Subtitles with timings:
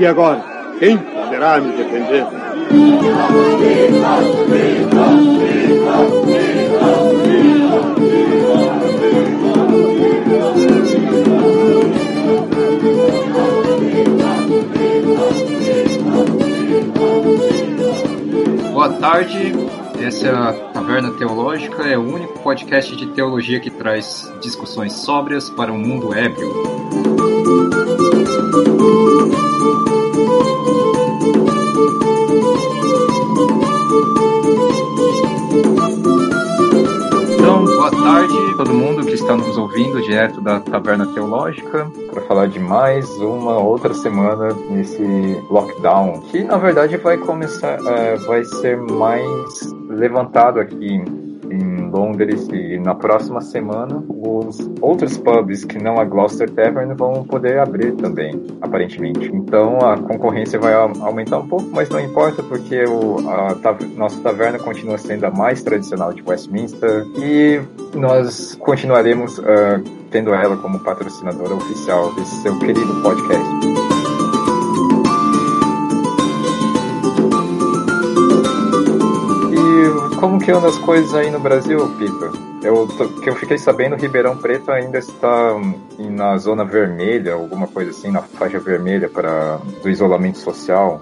[0.00, 0.42] E agora,
[0.78, 2.24] quem poderá me defender?
[18.72, 19.52] Boa tarde,
[20.02, 25.50] essa é a Taverna Teológica, é o único podcast de teologia que traz discussões sóbrias
[25.50, 27.29] para um mundo ébrio.
[39.70, 45.00] Ouvindo direto da Taverna Teológica para falar de mais uma outra semana nesse
[45.48, 51.04] lockdown, que na verdade vai começar, é, vai ser mais levantado aqui
[51.90, 57.58] Londres e na próxima semana os outros pubs que não a Gloucester Tavern vão poder
[57.58, 59.30] abrir também, aparentemente.
[59.32, 63.56] Então a concorrência vai aumentar um pouco, mas não importa porque o, a
[63.96, 67.60] nossa taverna continua sendo a mais tradicional de Westminster e
[67.94, 73.99] nós continuaremos uh, tendo ela como patrocinadora oficial desse seu querido podcast.
[80.40, 82.32] Que andam as coisas aí no Brasil, Pita?
[82.62, 82.86] Eu,
[83.22, 85.56] que eu fiquei sabendo, Ribeirão Preto ainda está
[85.98, 91.00] na zona vermelha, alguma coisa assim, na faixa vermelha para do isolamento social.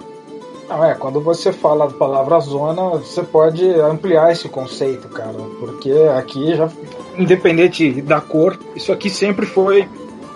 [0.69, 5.91] Não, é, quando você fala a palavra zona, você pode ampliar esse conceito, cara, porque
[6.17, 6.69] aqui já,
[7.17, 9.89] independente da cor, isso aqui sempre foi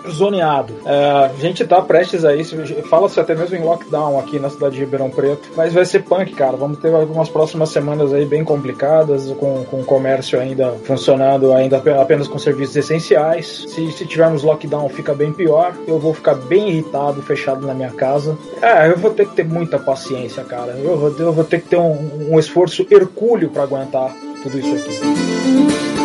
[0.09, 0.73] zoneado.
[0.85, 2.55] É, a gente tá prestes a isso,
[2.89, 6.33] fala-se até mesmo em lockdown aqui na cidade de Ribeirão Preto, mas vai ser punk,
[6.33, 6.57] cara.
[6.57, 11.81] Vamos ter algumas próximas semanas aí bem complicadas, com, com o comércio ainda funcionando ainda
[12.01, 13.65] apenas com serviços essenciais.
[13.67, 15.73] Se, se tivermos lockdown, fica bem pior.
[15.87, 18.37] Eu vou ficar bem irritado, fechado na minha casa.
[18.61, 20.71] É, eu vou ter que ter muita paciência, cara.
[20.71, 26.02] Eu eu vou ter que ter um, um esforço hercúleo para aguentar tudo isso aqui.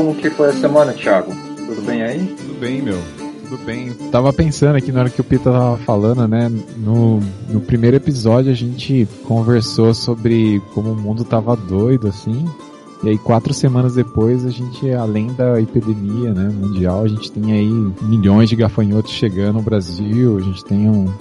[0.00, 1.30] Como que foi a semana, Thiago?
[1.66, 2.34] Tudo bem aí?
[2.34, 2.98] Tudo bem, meu.
[3.46, 3.92] Tudo bem.
[4.10, 6.50] Tava pensando aqui na hora que o Pita tava falando, né?
[6.78, 12.46] No, no primeiro episódio a gente conversou sobre como o mundo tava doido, assim.
[13.04, 17.52] E aí quatro semanas depois a gente, além da epidemia né, mundial, a gente tem
[17.52, 21.12] aí milhões de gafanhotos chegando no Brasil, a gente tem um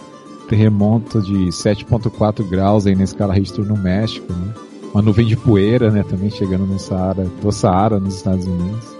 [0.47, 4.53] terremoto de 7.4 graus aí na escala Richter no México, né?
[4.93, 8.98] Uma nuvem de poeira, né, também chegando no Saara, do Saara nos Estados Unidos.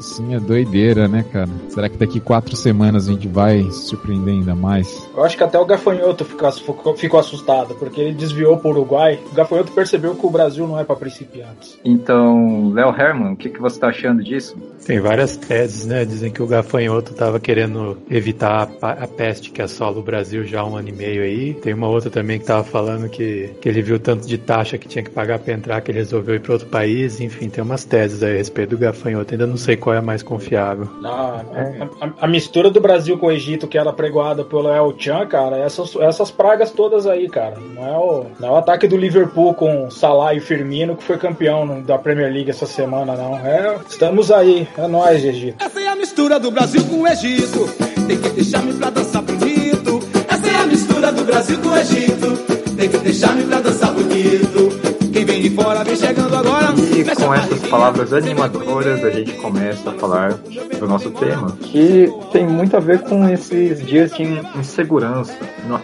[0.00, 1.50] Isso sim é doideira, né, cara?
[1.68, 5.06] Será que daqui quatro semanas a gente vai se surpreender ainda mais?
[5.14, 9.20] Eu acho que até o Gafanhoto ficou, ficou assustado, porque ele desviou para o Uruguai.
[9.30, 11.78] O Gafanhoto percebeu que o Brasil não é para principiantes.
[11.84, 14.56] Então, Léo Herman, o que, que você está achando disso?
[14.86, 16.04] Tem várias teses, né?
[16.04, 20.60] Dizem que o Gafanhoto estava querendo evitar a, a, peste que assola o Brasil já
[20.60, 21.54] há um ano e meio aí.
[21.54, 24.88] Tem uma outra também que estava falando que, que ele viu tanto de taxa que
[24.88, 27.20] tinha que pagar para entrar que ele resolveu ir para outro país.
[27.20, 29.34] Enfim, tem umas teses aí a respeito do Gafanhoto.
[29.34, 30.88] Ainda não sei qual é a mais confiável.
[31.04, 31.82] Ah, é.
[32.00, 35.26] a, a, a, mistura do Brasil com o Egito que era pregoada pelo El Chan,
[35.26, 37.56] cara, essas, essas pragas todas aí, cara.
[37.74, 41.18] Não é, o, não é o ataque do Liverpool com Salah e Firmino que foi
[41.18, 43.36] campeão da Premier League essa semana, não.
[43.38, 45.62] É, estamos aí, é nós, Egito.
[45.62, 47.68] Essa é a mistura do Brasil com o Egito.
[48.06, 50.00] Tem que deixar-me pra dançar bonito.
[50.28, 52.36] Essa é a mistura do Brasil com o Egito.
[52.76, 54.90] Tem que deixar-me pra dançar bonito.
[55.12, 56.59] Quem vem de fora vem chegando agora.
[56.78, 62.46] E com essas palavras animadoras, a gente começa a falar do nosso tema, que tem
[62.46, 64.22] muito a ver com esses dias de
[64.56, 65.36] insegurança.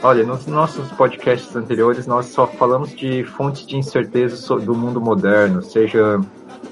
[0.02, 5.62] Olha, nos nossos podcasts anteriores, nós só falamos de fontes de incerteza do mundo moderno,
[5.62, 6.20] seja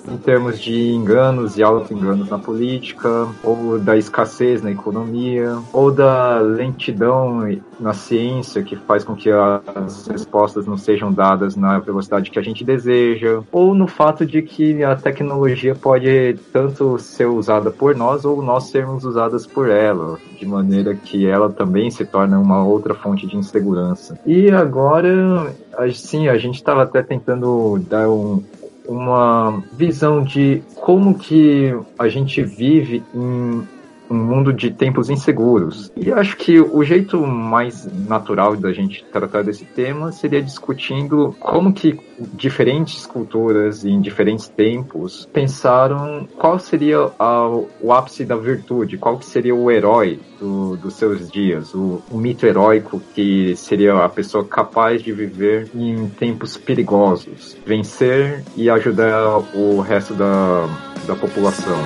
[0.09, 6.38] em termos de enganos e auto-enganos na política, ou da escassez na economia, ou da
[6.41, 7.41] lentidão
[7.78, 12.43] na ciência que faz com que as respostas não sejam dadas na velocidade que a
[12.43, 18.25] gente deseja, ou no fato de que a tecnologia pode tanto ser usada por nós
[18.25, 22.94] ou nós sermos usadas por ela, de maneira que ela também se torna uma outra
[22.94, 24.19] fonte de insegurança.
[24.26, 25.52] E agora,
[25.93, 28.43] sim, a gente estava até tentando dar um,
[28.87, 33.67] uma visão de como que a gente vive em
[34.11, 35.91] um mundo de tempos inseguros.
[35.97, 41.73] E acho que o jeito mais natural da gente tratar desse tema seria discutindo como
[41.73, 41.99] que
[42.33, 47.49] diferentes culturas em diferentes tempos pensaram qual seria a,
[47.81, 52.19] o ápice da virtude, qual que seria o herói do, dos seus dias, o, o
[52.19, 59.39] mito heróico que seria a pessoa capaz de viver em tempos perigosos, vencer e ajudar
[59.55, 60.67] o resto da,
[61.07, 61.79] da população.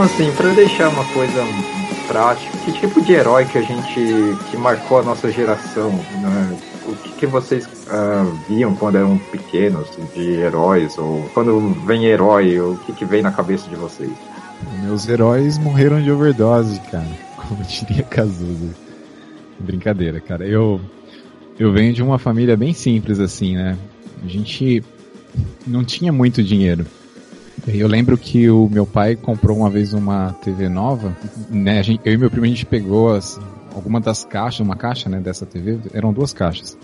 [0.00, 1.44] Então, assim, para deixar uma coisa
[2.08, 4.00] prática, que tipo de herói que a gente
[4.50, 6.58] que marcou a nossa geração, né?
[6.86, 12.58] O que, que vocês uh, viam quando eram pequenos de heróis ou quando vem herói,
[12.58, 14.10] o que, que vem na cabeça de vocês?
[14.82, 17.06] Meus heróis morreram de overdose, cara.
[17.36, 18.74] Como diria Cazuza.
[19.58, 20.46] Brincadeira, cara.
[20.46, 20.80] Eu
[21.58, 23.76] eu venho de uma família bem simples assim, né?
[24.24, 24.82] A gente
[25.66, 26.86] não tinha muito dinheiro.
[27.66, 31.16] Eu lembro que o meu pai comprou uma vez uma TV nova,
[31.50, 31.82] né?
[31.82, 33.38] Gente, eu e meu primo a gente pegou as,
[33.74, 36.76] alguma das caixas, uma caixa, né, dessa TV, eram duas caixas.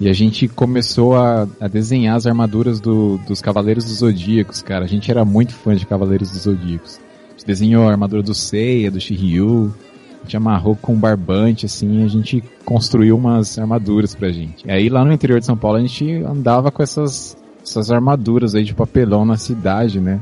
[0.00, 4.84] E a gente começou a, a desenhar as armaduras do, dos Cavaleiros dos Zodíacos, cara.
[4.84, 7.00] A gente era muito fã de Cavaleiros dos Zodíacos.
[7.26, 9.74] A gente desenhou a armadura do Seiya, do Shiryu.
[10.20, 14.66] A gente amarrou com barbante, assim, a gente construiu umas armaduras pra gente.
[14.66, 17.36] E aí lá no interior de São Paulo a gente andava com essas
[17.68, 20.20] essas armaduras aí de papelão na cidade, né?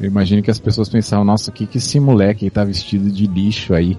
[0.00, 3.26] Eu imagino que as pessoas pensavam, nossa, o que que esse moleque tá vestido de
[3.26, 3.98] lixo aí?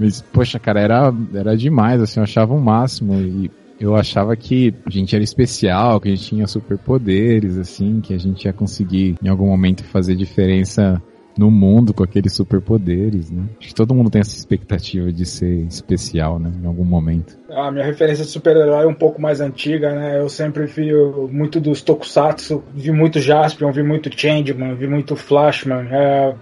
[0.00, 3.50] Mas, poxa, cara, era, era demais, assim, eu achava o máximo e
[3.80, 8.18] eu achava que a gente era especial, que a gente tinha superpoderes, assim, que a
[8.18, 11.02] gente ia conseguir em algum momento fazer diferença
[11.38, 13.44] no mundo com aqueles superpoderes, né?
[13.60, 16.52] Acho que todo mundo tem essa expectativa de ser especial, né?
[16.60, 17.38] Em algum momento.
[17.48, 20.18] A minha referência de super-herói é um pouco mais antiga, né?
[20.18, 20.92] Eu sempre vi
[21.30, 25.86] muito dos Tokusatsu, vi muito Jaspion, vi muito Changeman, vi muito Flashman.
[25.92, 26.34] É,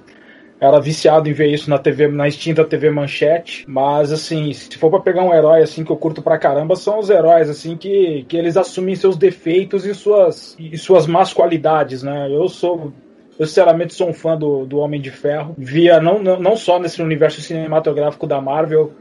[0.59, 4.91] era viciado em ver isso na TV, na extinta TV Manchete, mas assim, se for
[4.91, 8.25] para pegar um herói assim que eu curto pra caramba, são os heróis assim que,
[8.27, 12.29] que eles assumem seus defeitos e suas e suas más qualidades, né?
[12.31, 12.95] Eu sou
[13.39, 15.55] eu, sinceramente, sou um fã do, do Homem de Ferro.
[15.59, 18.93] Via não, não, não só nesse universo cinematográfico da Marvel,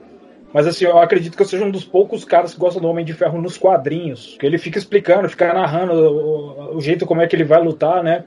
[0.56, 3.04] mas assim, eu acredito que eu seja um dos poucos caras que gostam do Homem
[3.04, 4.38] de Ferro nos quadrinhos.
[4.40, 8.02] Que ele fica explicando, fica narrando o, o, jeito como é que ele vai lutar,
[8.02, 8.24] né?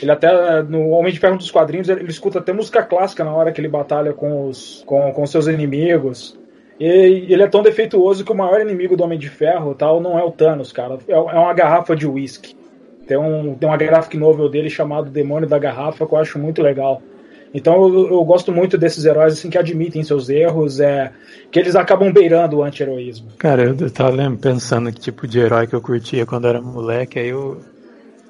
[0.00, 3.34] Ele até, no Homem de Ferro dos quadrinhos, ele, ele escuta até música clássica na
[3.34, 6.38] hora que ele batalha com os com, com seus inimigos.
[6.80, 10.18] E ele é tão defeituoso que o maior inimigo do Homem de Ferro tal não
[10.18, 10.98] é o Thanos, cara.
[11.06, 12.56] É, é uma garrafa de uísque.
[13.08, 16.60] Tem, um, tem uma graphic novel dele chamado Demônio da Garrafa que eu acho muito
[16.62, 17.02] legal.
[17.54, 21.10] Então eu, eu, gosto muito desses heróis assim que admitem seus erros, é
[21.50, 23.28] que eles acabam beirando o anti-heroísmo.
[23.38, 27.28] Cara, eu tava pensando que tipo de herói que eu curtia quando era moleque, aí
[27.28, 27.58] eu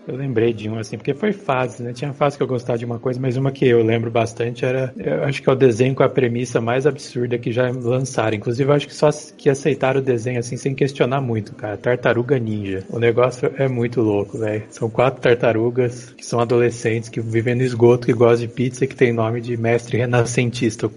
[0.08, 1.92] eu lembrei de um, assim, porque foi fase, né?
[1.92, 4.92] Tinha fase que eu gostava de uma coisa, mas uma que eu lembro bastante era,
[4.96, 8.36] eu acho que é o desenho com a premissa mais absurda que já lançaram.
[8.36, 11.76] Inclusive, eu acho que só que aceitaram o desenho, assim, sem questionar muito, cara.
[11.76, 12.84] Tartaruga Ninja.
[12.88, 14.64] O negócio é muito louco, velho.
[14.70, 18.88] São quatro tartarugas que são adolescentes, que vivem no esgoto, que gostam de pizza e
[18.88, 20.90] que tem nome de mestre renascentista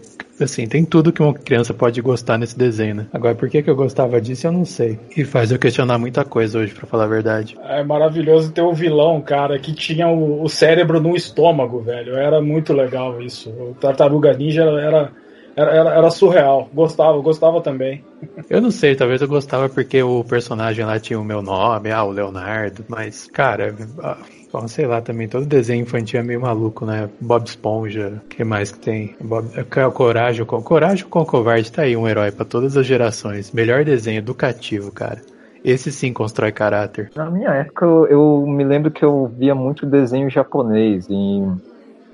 [0.44, 3.08] assim, tem tudo que uma criança pode gostar nesse desenho, né?
[3.14, 5.00] Agora, por que, que eu gostava disso, eu não sei.
[5.16, 7.58] E faz eu questionar muita coisa hoje, para falar a verdade.
[7.64, 12.16] É maravilhoso ter o um vilão, cara, que tinha o, o, cérebro no estômago, velho.
[12.16, 13.50] Era muito legal isso.
[13.50, 15.12] O Tartaruga Ninja era,
[15.56, 16.70] era, era, era surreal.
[16.74, 18.04] Gostava, gostava também.
[18.50, 22.04] Eu não sei, talvez eu gostava porque o personagem lá tinha o meu nome, ah,
[22.04, 23.74] o Leonardo, mas, cara,
[24.51, 27.09] Bom, sei lá também, todo desenho infantil é meio maluco, né?
[27.21, 29.15] Bob Esponja, que mais que tem?
[29.22, 33.51] Bob, é, Coragem, com, Coragem com Covarde, tá aí um herói para todas as gerações.
[33.51, 35.22] Melhor desenho educativo, cara.
[35.63, 37.12] Esse sim constrói caráter.
[37.15, 41.43] Na minha época, eu, eu me lembro que eu via muito desenho japonês e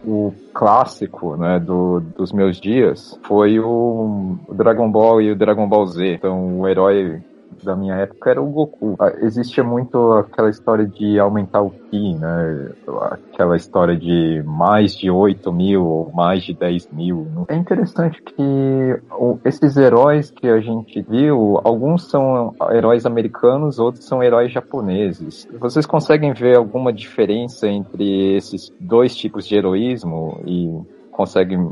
[0.06, 5.68] o clássico, né, do, dos meus dias foi o, o Dragon Ball e o Dragon
[5.68, 6.14] Ball Z.
[6.14, 7.22] Então, o herói
[7.64, 8.96] da minha época era o Goku.
[9.00, 12.72] Ah, existia muito aquela história de aumentar o Ki, né?
[13.12, 17.28] Aquela história de mais de 8 mil ou mais de 10 mil.
[17.48, 19.02] É interessante que
[19.46, 25.48] esses heróis que a gente viu, alguns são heróis americanos, outros são heróis japoneses.
[25.60, 30.80] Vocês conseguem ver alguma diferença entre esses dois tipos de heroísmo e
[31.12, 31.72] conseguem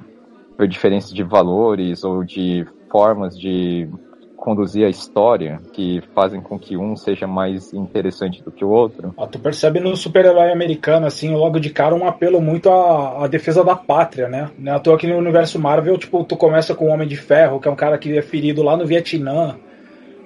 [0.57, 3.89] ver diferença de valores ou de formas de
[4.35, 9.13] conduzir a história que fazem com que um seja mais interessante do que o outro.
[9.17, 13.27] Ah, tu percebe no super-herói americano, assim, logo de cara, um apelo muito à, à
[13.27, 14.51] defesa da pátria, né?
[14.57, 17.15] Não é à toa que no universo Marvel, tipo, tu começa com o Homem de
[17.15, 19.55] Ferro, que é um cara que é ferido lá no Vietnã,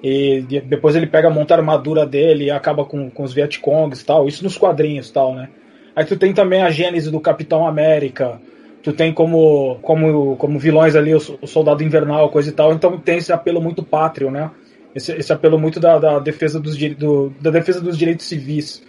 [0.02, 4.06] e depois ele pega, monta a armadura dele e acaba com, com os Vietcongs e
[4.06, 5.50] tal, isso nos quadrinhos e tal, né?
[5.96, 8.40] Aí tu tem também a gênese do Capitão América,
[8.82, 12.98] tu tem como, como, como vilões ali o, o, Soldado Invernal, coisa e tal, então
[12.98, 14.50] tem esse apelo muito pátrio, né?
[14.96, 18.82] Esse, esse apelo muito da, da defesa dos, do, da defesa dos direitos civis.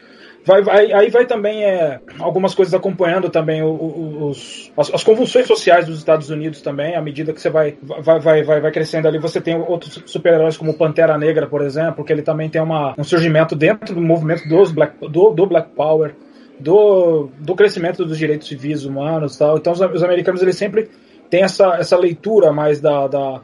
[0.43, 5.85] Vai, vai, aí vai também é, algumas coisas acompanhando também os, as, as, convulsões sociais
[5.85, 9.19] dos Estados Unidos também, à medida que você vai, vai, vai, vai, vai crescendo ali,
[9.19, 13.05] você tem outros super-heróis como Pantera Negra, por exemplo, que ele também tem uma, um
[13.05, 16.15] surgimento dentro do movimento dos Black, do, do Black Power
[16.61, 19.57] do, do crescimento dos direitos civis humanos tal.
[19.57, 20.89] Então os, os americanos eles sempre
[21.29, 23.41] têm essa, essa leitura mais da, da,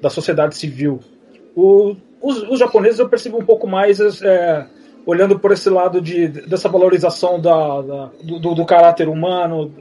[0.00, 1.00] da sociedade civil.
[1.54, 4.66] O, os, os, japoneses eu percebo um pouco mais é,
[5.06, 9.72] olhando por esse lado de, dessa valorização da, da do, do, caráter humano,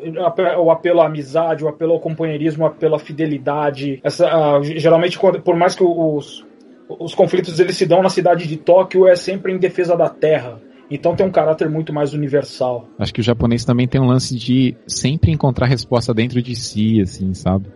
[0.60, 4.00] o apelo à amizade, o apelo ao companheirismo, o apelo à fidelidade.
[4.04, 6.46] Essa, uh, geralmente, quando, por mais que os,
[6.88, 10.62] os conflitos eles se dão na cidade de Tóquio, é sempre em defesa da terra.
[10.90, 12.88] Então tem um caráter muito mais universal.
[13.00, 17.02] Acho que o japonês também tem um lance de sempre encontrar resposta dentro de si,
[17.02, 17.68] assim, sabe?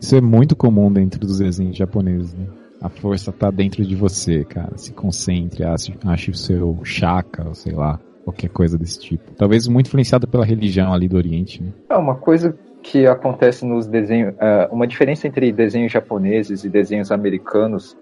[0.00, 2.46] Isso é muito comum dentro dos desenhos japoneses, né?
[2.80, 4.76] A força tá dentro de você, cara.
[4.76, 9.32] Se concentre, ache, o seu chakra, sei lá, qualquer coisa desse tipo.
[9.32, 11.72] Talvez muito influenciado pela religião ali do Oriente, né?
[11.90, 17.10] É, uma coisa que acontece nos desenhos, uh, uma diferença entre desenhos japoneses e desenhos
[17.10, 17.96] americanos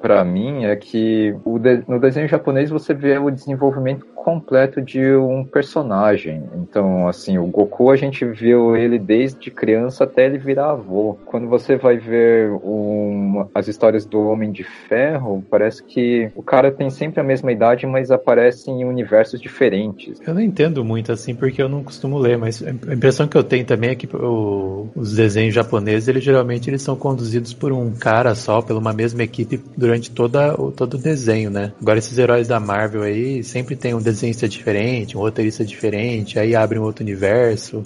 [0.00, 5.44] para mim é que de, no desenho japonês você vê o desenvolvimento completo de um
[5.44, 6.44] personagem.
[6.54, 11.18] Então, assim, o Goku a gente viu ele desde criança até ele virar avô.
[11.24, 16.70] Quando você vai ver um, as histórias do Homem de Ferro, parece que o cara
[16.70, 20.20] tem sempre a mesma idade, mas aparece em universos diferentes.
[20.26, 23.44] Eu não entendo muito assim, porque eu não costumo ler, mas a impressão que eu
[23.44, 27.90] tenho também é que o, os desenhos japoneses, eles geralmente eles são conduzidos por um
[27.92, 31.72] cara só, por uma mesma equipe durante toda, todo o desenho, né?
[31.80, 36.54] Agora esses heróis da Marvel aí sempre tem um desenhista diferente, um roteirista diferente, aí
[36.54, 37.82] abre um outro universo.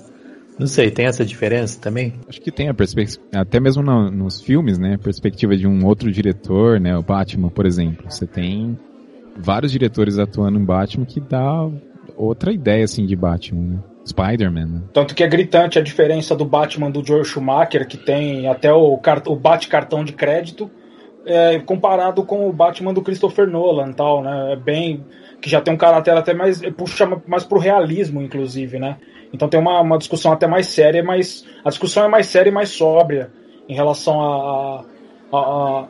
[0.59, 2.15] Não sei, tem essa diferença também?
[2.29, 4.95] Acho que tem a perspectiva, até mesmo no, nos filmes, né?
[4.95, 6.97] A perspectiva de um outro diretor, né?
[6.97, 8.05] O Batman, por exemplo.
[8.09, 8.79] Você tem
[9.37, 11.69] vários diretores atuando em Batman que dá
[12.17, 13.79] outra ideia, assim, de Batman, né?
[14.07, 14.67] Spider-Man.
[14.67, 14.83] Né?
[14.93, 19.01] Tanto que é gritante a diferença do Batman do Joel Schumacher, que tem até o,
[19.27, 20.71] o Bat-cartão de crédito,
[21.27, 24.53] é, comparado com o Batman do Christopher Nolan tal, né?
[24.53, 25.05] É bem
[25.41, 26.61] que já tem um caráter até mais.
[26.73, 28.97] puxa mais pro realismo, inclusive, né?
[29.33, 32.53] Então tem uma, uma discussão até mais séria, mas a discussão é mais séria e
[32.53, 33.31] mais sóbria
[33.69, 34.85] em relação a,
[35.33, 35.39] a,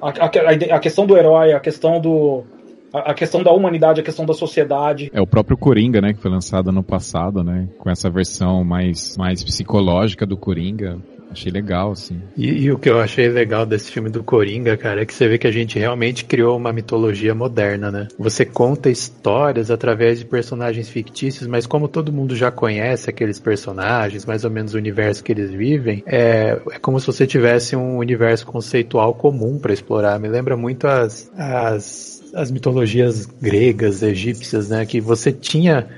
[0.01, 2.45] a, a, a questão do herói, a questão do.
[2.93, 5.11] A questão da humanidade, a questão da sociedade.
[5.13, 9.17] É o próprio Coringa, né, que foi lançado ano passado, né, com essa versão mais,
[9.19, 10.97] mais psicológica do Coringa.
[11.35, 12.23] Achei legal, assim.
[12.37, 15.27] E, e, o que eu achei legal desse filme do Coringa, cara, é que você
[15.27, 18.09] vê que a gente realmente criou uma mitologia moderna, né?
[18.17, 24.25] Você conta histórias através de personagens fictícios, mas como todo mundo já conhece aqueles personagens,
[24.25, 27.99] mais ou menos o universo que eles vivem, é, é como se você tivesse um
[27.99, 30.21] universo conceitual comum para explorar.
[30.21, 34.87] Me lembra muito as, as, as mitologias gregas, egípcias, né?
[34.87, 35.89] Que você tinha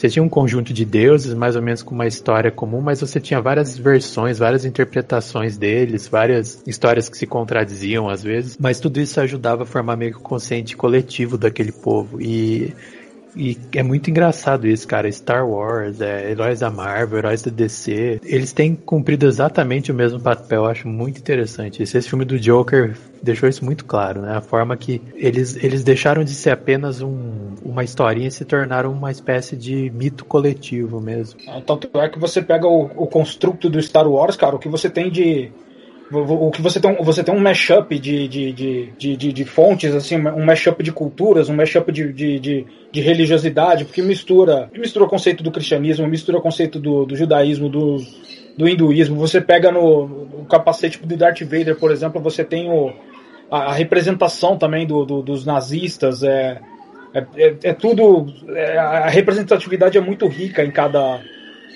[0.00, 3.20] você tinha um conjunto de deuses, mais ou menos com uma história comum, mas você
[3.20, 8.98] tinha várias versões, várias interpretações deles, várias histórias que se contradiziam às vezes, mas tudo
[8.98, 12.18] isso ajudava a formar meio que o consciente coletivo daquele povo.
[12.18, 12.74] E
[13.36, 15.10] e é muito engraçado isso, cara.
[15.10, 20.20] Star Wars, é, heróis da Marvel, heróis da DC, eles têm cumprido exatamente o mesmo
[20.20, 20.62] papel.
[20.62, 21.82] Eu acho muito interessante.
[21.82, 24.36] Esse, filme do Joker deixou isso muito claro, né?
[24.36, 28.92] A forma que eles, eles deixaram de ser apenas um, uma historinha e se tornaram
[28.92, 31.38] uma espécie de mito coletivo mesmo.
[31.66, 34.88] Tanto é que você pega o, o construto do Star Wars, cara, o que você
[34.88, 35.50] tem de
[36.12, 40.16] o que você tem, você tem um mashup de, de, de, de, de fontes, assim,
[40.16, 45.08] um mashup de culturas, um mashup de, de, de, de religiosidade, porque mistura, mistura o
[45.08, 47.98] conceito do cristianismo, mistura o conceito do, do judaísmo, do,
[48.58, 49.16] do hinduísmo.
[49.16, 52.92] Você pega no, no capacete do Darth Vader, por exemplo, você tem o,
[53.48, 56.60] a, a representação também do, do, dos nazistas, é,
[57.14, 58.26] é, é, é tudo.
[58.48, 61.20] É, a representatividade é muito rica em cada,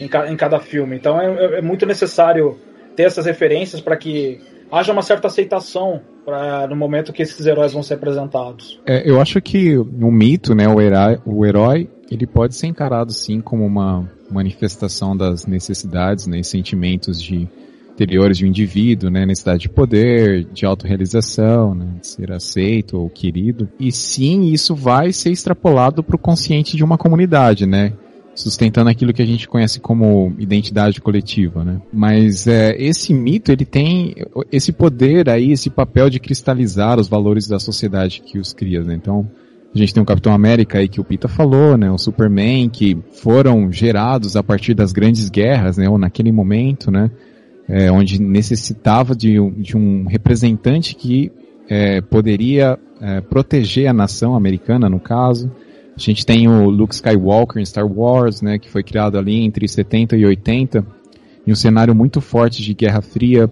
[0.01, 2.59] em, ca, em cada filme, então é, é muito necessário
[2.97, 7.73] ter essas referências para que haja uma certa aceitação pra, no momento que esses heróis
[7.73, 8.81] vão ser apresentados.
[8.87, 13.13] É, eu acho que o mito, né, o herói, o herói, ele pode ser encarado
[13.13, 17.49] sim como uma manifestação das necessidades, né, sentimentos de
[17.93, 23.09] interiores de um indivíduo, né, necessidade de poder, de autorrealização, né, de ser aceito ou
[23.09, 23.69] querido.
[23.79, 27.93] E sim, isso vai ser extrapolado para o consciente de uma comunidade, né?
[28.35, 31.81] Sustentando aquilo que a gente conhece como identidade coletiva, né?
[31.93, 34.15] Mas é, esse mito ele tem
[34.51, 38.95] esse poder aí, esse papel de cristalizar os valores da sociedade que os cria, né?
[38.95, 39.29] Então
[39.75, 41.91] a gente tem o Capitão América aí que o Pita falou, né?
[41.91, 45.89] O Superman que foram gerados a partir das grandes guerras, né?
[45.89, 47.11] Ou naquele momento, né?
[47.69, 51.33] É, onde necessitava de, de um representante que
[51.69, 55.51] é, poderia é, proteger a nação americana, no caso.
[55.97, 59.67] A gente tem o Luke Skywalker em Star Wars, né, que foi criado ali entre
[59.69, 60.85] 70 e 80,
[61.47, 63.51] em um cenário muito forte de Guerra Fria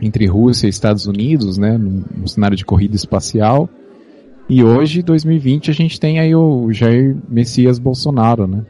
[0.00, 3.70] entre Rússia e Estados Unidos, né, num, cenário de corrida espacial.
[4.48, 8.64] E hoje, 2020, a gente tem aí o Jair Messias Bolsonaro, né,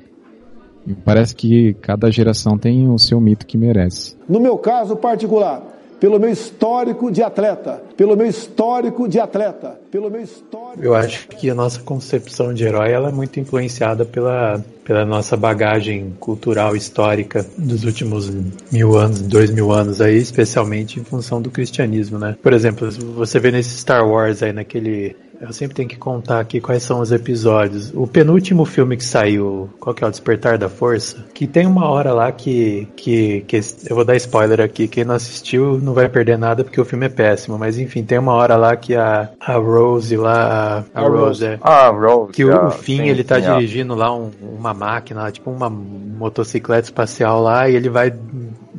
[0.86, 4.16] E parece que cada geração tem o seu mito que merece.
[4.28, 5.62] No meu caso particular,
[6.02, 10.82] pelo meu histórico de atleta, pelo meu histórico de atleta, pelo meu histórico.
[10.82, 15.36] Eu acho que a nossa concepção de herói ela é muito influenciada pela, pela nossa
[15.36, 18.28] bagagem cultural histórica dos últimos
[18.72, 22.36] mil anos, dois mil anos aí, especialmente em função do cristianismo, né?
[22.42, 26.60] Por exemplo, você vê nesse Star Wars aí naquele eu sempre tenho que contar aqui
[26.60, 27.92] quais são os episódios.
[27.94, 31.24] O penúltimo filme que saiu, qual que é o Despertar da Força?
[31.34, 33.56] Que tem uma hora lá que, que, que
[33.90, 34.86] eu vou dar spoiler aqui.
[34.86, 37.58] Quem não assistiu não vai perder nada porque o filme é péssimo.
[37.58, 41.58] Mas enfim, tem uma hora lá que a, a Rose lá, a, a Rose, é,
[41.60, 42.32] Ah, Rose.
[42.32, 43.54] que o, ah, o Finn sim, ele tá sim, ah.
[43.54, 48.12] dirigindo lá um- uma máquina, tipo uma motocicleta espacial lá e ele vai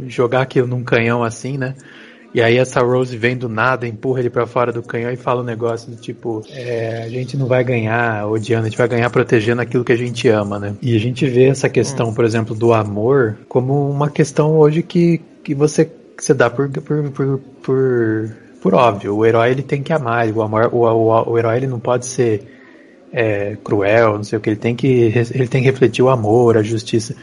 [0.08, 1.75] jogar aquilo num canhão assim, né?
[2.33, 5.41] E aí essa Rose vem do nada, empurra ele pra fora do canhão e fala
[5.41, 9.09] um negócio do tipo, é, a gente não vai ganhar odiando, a gente vai ganhar
[9.11, 10.75] protegendo aquilo que a gente ama, né?
[10.81, 15.21] E a gente vê essa questão, por exemplo, do amor como uma questão hoje que,
[15.43, 19.15] que você, que você dá por, por, por, por, por óbvio.
[19.15, 22.07] O herói ele tem que amar, o amor, o, o, o herói ele não pode
[22.07, 22.41] ser
[23.13, 26.57] é, cruel, não sei o que, ele tem que, ele tem que refletir o amor,
[26.57, 27.15] a justiça.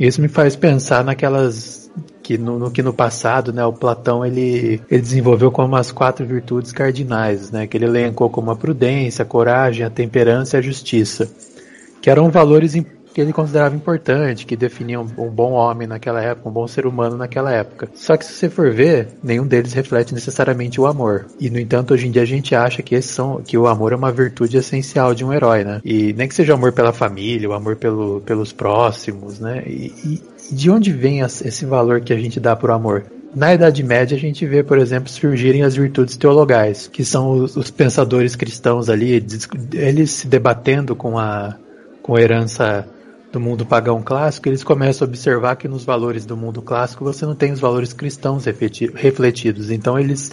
[0.00, 1.90] Isso me faz pensar naquelas
[2.22, 6.24] que no, no que no passado, né, o Platão ele, ele desenvolveu como as quatro
[6.24, 10.62] virtudes cardinais, né, que ele elencou como a prudência, a coragem, a temperança e a
[10.62, 11.30] justiça,
[12.00, 16.48] que eram valores im- que ele considerava importante, que definiam um bom homem naquela época,
[16.48, 17.88] um bom ser humano naquela época.
[17.94, 21.26] Só que se você for ver, nenhum deles reflete necessariamente o amor.
[21.40, 23.92] E no entanto, hoje em dia a gente acha que esses são que o amor
[23.92, 25.80] é uma virtude essencial de um herói, né?
[25.84, 29.62] E nem que seja o amor pela família, o amor pelo, pelos próximos, né?
[29.66, 33.04] E, e de onde vem esse valor que a gente dá pro amor?
[33.34, 37.56] Na Idade Média a gente vê, por exemplo, surgirem as virtudes teologais, que são os,
[37.56, 39.24] os pensadores cristãos ali,
[39.72, 41.54] eles se debatendo com a,
[42.02, 42.88] com a herança
[43.32, 47.24] do mundo pagão clássico, eles começam a observar que nos valores do mundo clássico você
[47.24, 49.70] não tem os valores cristãos refleti- refletidos.
[49.70, 50.32] Então eles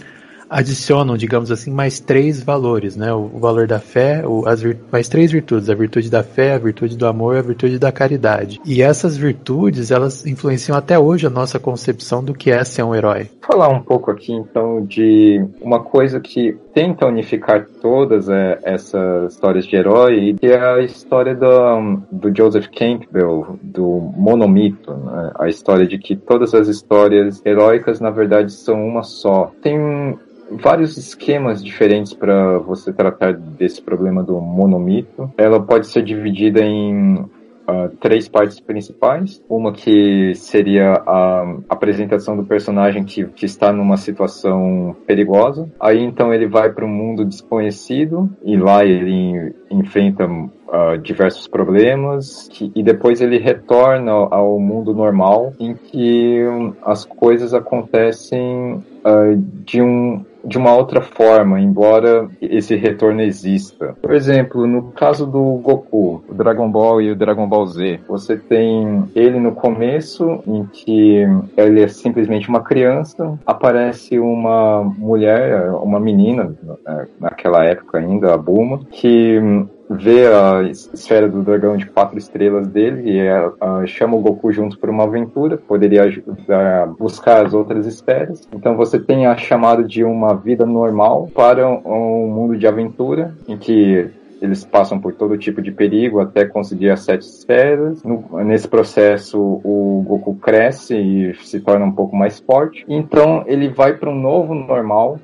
[0.50, 3.14] adicionam, digamos assim, mais três valores, né?
[3.14, 6.98] O, valor da fé, o, as mais três virtudes: a virtude da fé, a virtude
[6.98, 8.60] do amor e a virtude da caridade.
[8.66, 12.96] E essas virtudes, elas influenciam até hoje a nossa concepção do que é ser um
[12.96, 13.30] herói.
[13.46, 19.66] falar um pouco aqui então de uma coisa que tenta unificar todas é, essas histórias
[19.66, 25.32] de herói, que é a história do, do Joseph Campbell, do monomito, né?
[25.40, 29.52] a história de que todas as histórias heróicas na verdade são uma só.
[29.60, 30.20] Tem
[30.52, 35.34] vários esquemas diferentes para você tratar desse problema do monomito.
[35.36, 37.26] Ela pode ser dividida em
[37.68, 39.44] ah, três partes principais.
[39.50, 45.70] Uma que seria a apresentação do personagem que, que está numa situação perigosa.
[45.80, 50.28] Aí então ele vai para um mundo desconhecido e lá ele enfrenta
[50.72, 57.04] ah, diversos problemas que- e depois ele retorna ao mundo normal em que hum, as
[57.06, 59.34] coisas acontecem ah,
[59.66, 63.96] de um de uma outra forma, embora esse retorno exista.
[64.02, 68.38] Por exemplo, no caso do Goku, o Dragon Ball e o Dragon Ball Z, você
[68.38, 76.00] tem ele no começo, em que ele é simplesmente uma criança, aparece uma mulher, uma
[76.00, 79.42] menina, né, naquela época ainda, a Bulma, que
[79.90, 83.52] vê a esfera do dragão de quatro estrelas dele e é,
[83.88, 88.48] chama o Goku junto para uma aventura, poderia ajudar a buscar as outras esferas.
[88.54, 93.34] Então você tem a chamada de uma vida normal para um um mundo de aventura,
[93.48, 94.10] em que
[94.42, 98.04] eles passam por todo tipo de perigo até conseguir as sete esferas.
[98.04, 102.86] No- nesse processo, o Goku cresce e se torna um pouco mais forte.
[102.88, 105.20] Então ele vai para um novo normal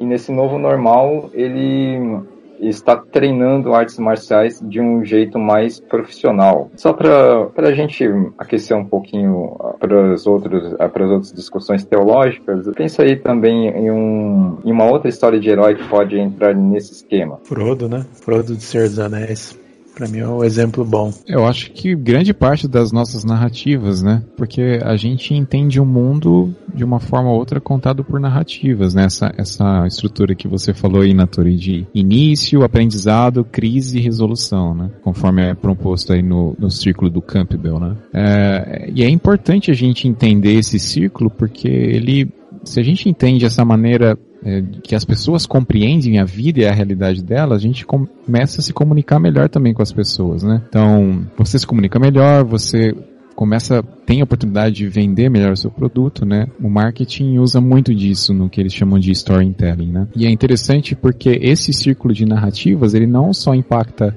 [0.00, 2.20] e nesse novo normal ele
[2.68, 6.70] está treinando artes marciais de um jeito mais profissional.
[6.76, 8.04] Só para a gente
[8.38, 14.58] aquecer um pouquinho para as outras as outras discussões teológicas, pensa aí também em, um,
[14.64, 17.38] em uma outra história de herói que pode entrar nesse esquema.
[17.44, 18.04] Frodo, né?
[18.12, 19.63] Frodo de Senhor dos Anéis.
[19.94, 21.12] Pra mim é um exemplo bom.
[21.26, 24.22] Eu acho que grande parte das nossas narrativas, né?
[24.36, 29.04] Porque a gente entende o mundo de uma forma ou outra contado por narrativas, né?
[29.04, 34.90] Essa, essa estrutura que você falou aí, Natori, de início, aprendizado, crise e resolução, né?
[35.02, 37.96] Conforme é proposto aí no, no círculo do Campbell, né?
[38.12, 42.28] É, e é importante a gente entender esse círculo porque ele,
[42.64, 46.72] se a gente entende essa maneira é, que as pessoas compreendem a vida e a
[46.72, 50.62] realidade dela, a gente começa a se comunicar melhor também com as pessoas, né?
[50.68, 52.94] Então, você se comunica melhor, você
[53.34, 56.46] começa, tem a oportunidade de vender melhor o seu produto, né?
[56.62, 60.08] O marketing usa muito disso no que eles chamam de storytelling, né?
[60.14, 64.14] E é interessante porque esse círculo de narrativas, ele não só impacta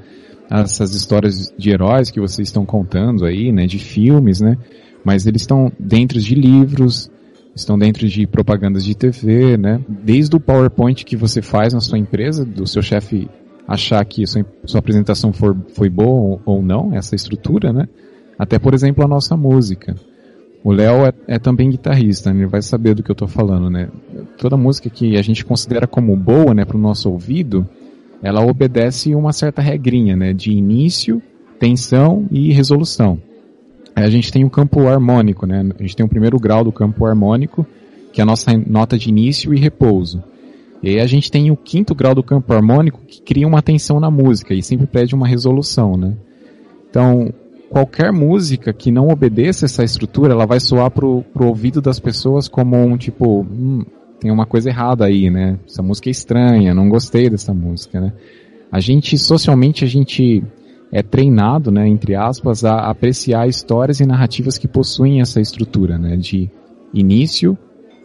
[0.50, 4.58] essas histórias de heróis que vocês estão contando aí, né, de filmes, né,
[5.04, 7.10] mas eles estão dentro de livros,
[7.62, 11.98] estão dentro de propagandas de TV, né, desde o PowerPoint que você faz na sua
[11.98, 13.28] empresa, do seu chefe
[13.68, 17.88] achar que sua, sua apresentação for, foi boa ou não, essa estrutura, né,
[18.38, 19.96] até por exemplo a nossa música.
[20.64, 22.42] O Léo é, é, também guitarrista, né?
[22.42, 23.88] ele vai saber do que eu estou falando, né?
[24.38, 27.66] Toda música que a gente considera como boa, né, para o nosso ouvido,
[28.22, 31.22] ela obedece uma certa regrinha, né, de início,
[31.60, 33.18] tensão e resolução.
[34.04, 35.68] A gente tem o campo harmônico, né?
[35.78, 37.66] A gente tem o primeiro grau do campo harmônico,
[38.14, 40.24] que é a nossa nota de início e repouso.
[40.84, 44.00] E aí a gente tem o quinto grau do campo harmônico que cria uma tensão
[44.00, 46.14] na música e sempre pede uma resolução, né?
[46.90, 47.34] Então,
[47.70, 52.48] qualquer música que não obedeça essa estrutura, ela vai soar pro, pro ouvido das pessoas
[52.48, 53.84] como um tipo, hum,
[54.20, 55.58] tem uma coisa errada aí, né?
[55.68, 58.14] Essa música é estranha, não gostei dessa música, né?
[58.72, 60.44] A gente, socialmente, a gente
[60.92, 66.16] é treinado, né, entre aspas, a apreciar histórias e narrativas que possuem essa estrutura, né,
[66.16, 66.50] de
[66.94, 67.58] início,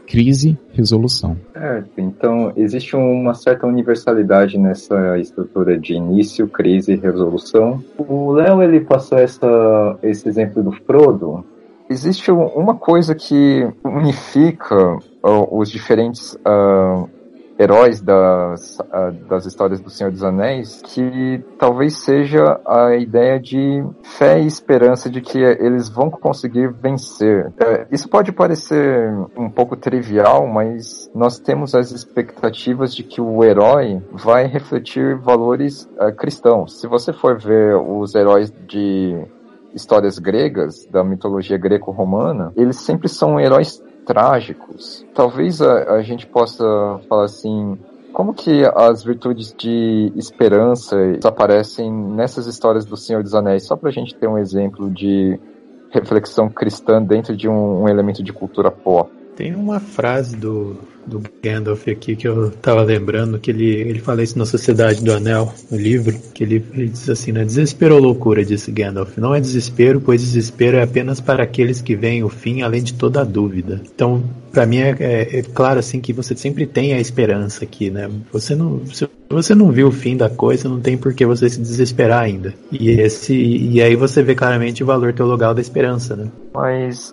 [0.06, 1.36] crise, resolução.
[1.54, 7.82] É, então existe uma certa universalidade nessa estrutura de início, crise e resolução.
[7.96, 11.44] O Léo ele passou essa, esse exemplo do Frodo.
[11.88, 17.08] Existe uma coisa que unifica os diferentes uh,
[17.62, 23.84] heróis das, uh, das histórias do Senhor dos Anéis, que talvez seja a ideia de
[24.02, 27.46] fé e esperança de que eles vão conseguir vencer.
[27.48, 33.44] Uh, isso pode parecer um pouco trivial, mas nós temos as expectativas de que o
[33.44, 36.80] herói vai refletir valores uh, cristãos.
[36.80, 39.16] Se você for ver os heróis de
[39.74, 45.06] histórias gregas, da mitologia greco-romana, eles sempre são heróis trágicos.
[45.14, 46.64] Talvez a, a gente possa
[47.08, 47.78] falar assim,
[48.12, 53.66] como que as virtudes de esperança aparecem nessas histórias do Senhor dos Anéis?
[53.66, 55.38] Só para a gente ter um exemplo de
[55.90, 59.10] reflexão cristã dentro de um, um elemento de cultura pop.
[59.42, 64.22] Tem uma frase do, do Gandalf aqui que eu tava lembrando, que ele, ele fala
[64.22, 67.44] isso na Sociedade do Anel, no livro, que ele, ele diz assim, né?
[67.44, 69.18] Desespero ou loucura, disse Gandalf.
[69.18, 72.94] Não é desespero, pois desespero é apenas para aqueles que veem o fim, além de
[72.94, 73.82] toda a dúvida.
[73.92, 77.90] Então, para mim é, é, é, claro assim que você sempre tem a esperança aqui,
[77.90, 78.08] né?
[78.30, 81.50] Você não, se você não viu o fim da coisa, não tem por que você
[81.50, 82.54] se desesperar ainda.
[82.70, 86.30] E esse, e aí você vê claramente o valor teologal da esperança, né?
[86.54, 87.12] Mas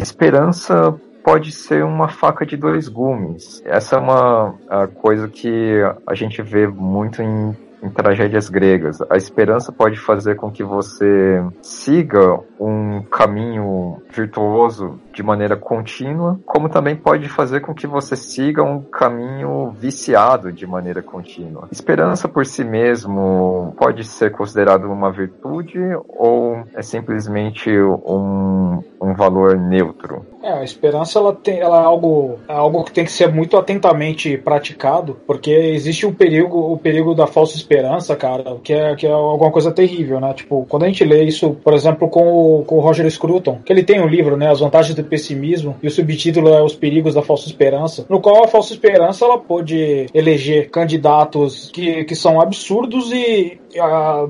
[0.00, 0.92] esperança
[1.24, 3.62] pode ser uma faca de dois gumes.
[3.64, 4.54] Essa é uma
[4.94, 8.98] coisa que a gente vê muito em em tragédias gregas.
[9.10, 16.68] A esperança pode fazer com que você siga um caminho virtuoso de maneira contínua, como
[16.68, 21.68] também pode fazer com que você siga um caminho viciado de maneira contínua.
[21.70, 29.56] Esperança por si mesmo pode ser considerado uma virtude ou é simplesmente um, um valor
[29.56, 30.26] neutro?
[30.42, 33.56] É, a esperança ela tem, ela é algo, é algo que tem que ser muito
[33.56, 39.06] atentamente praticado, porque existe um perigo, o perigo da falsa esperança, cara, que é, que
[39.06, 40.34] é alguma coisa terrível, né?
[40.34, 43.72] Tipo, quando a gente lê isso, por exemplo, com o, com o Roger Scruton, que
[43.72, 47.14] ele tem um livro, né, As Vantagens do Pessimismo, e o subtítulo é Os Perigos
[47.14, 52.40] da Falsa Esperança, no qual a falsa esperança ela pode eleger candidatos que, que são
[52.40, 54.26] absurdos e uh,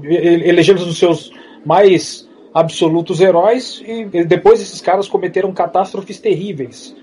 [0.87, 1.33] nos seus
[1.65, 6.95] mais absolutos heróis e depois esses caras cometeram catástrofes terríveis.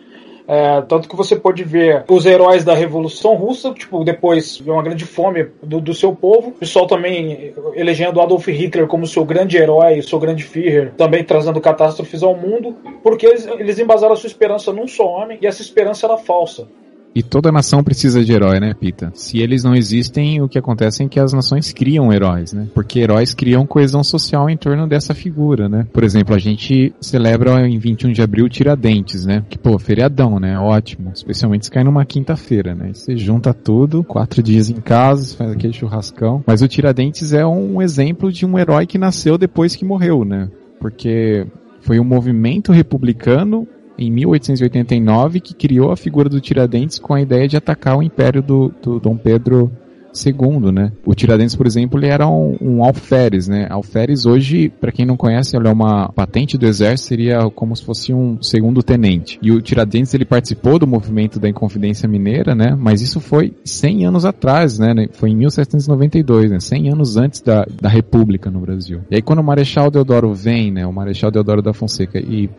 [0.51, 4.83] É, tanto que você pode ver os heróis da Revolução Russa, tipo, depois de uma
[4.83, 6.49] grande fome do, do, seu povo.
[6.49, 11.61] O pessoal também elegendo Adolf Hitler como seu grande herói, seu grande Führer, também trazendo
[11.61, 15.61] catástrofes ao mundo, porque eles, eles embasaram a sua esperança num só homem e essa
[15.61, 16.67] esperança era falsa.
[17.13, 19.11] E toda nação precisa de herói, né, Pita?
[19.13, 22.67] Se eles não existem, o que acontece é que as nações criam heróis, né?
[22.73, 25.85] Porque heróis criam coesão social em torno dessa figura, né?
[25.91, 29.43] Por exemplo, a gente celebra em 21 de abril Tiradentes, né?
[29.49, 30.57] Que, pô, feriadão, né?
[30.57, 31.11] Ótimo.
[31.13, 32.91] Especialmente se cai numa quinta-feira, né?
[32.93, 36.43] você junta tudo, quatro dias em casa, faz aquele churrascão.
[36.45, 40.49] Mas o Tiradentes é um exemplo de um herói que nasceu depois que morreu, né?
[40.79, 41.45] Porque
[41.81, 47.47] foi um movimento republicano em 1889 que criou a figura do Tiradentes com a ideia
[47.47, 49.71] de atacar o império do, do Dom Pedro
[50.13, 50.91] II, né?
[51.05, 53.67] O Tiradentes, por exemplo, ele era um, um alferes, né?
[53.69, 57.83] Alferes hoje, para quem não conhece, ele é uma patente do exército, seria como se
[57.83, 59.39] fosse um segundo tenente.
[59.41, 62.75] E o Tiradentes, ele participou do movimento da Inconfidência Mineira, né?
[62.77, 65.07] Mas isso foi 100 anos atrás, né?
[65.13, 66.59] Foi em 1792, né?
[66.59, 69.01] 100 anos antes da, da República no Brasil.
[69.09, 70.85] E aí quando o Marechal Deodoro vem, né?
[70.85, 72.49] O Marechal Deodoro da Fonseca e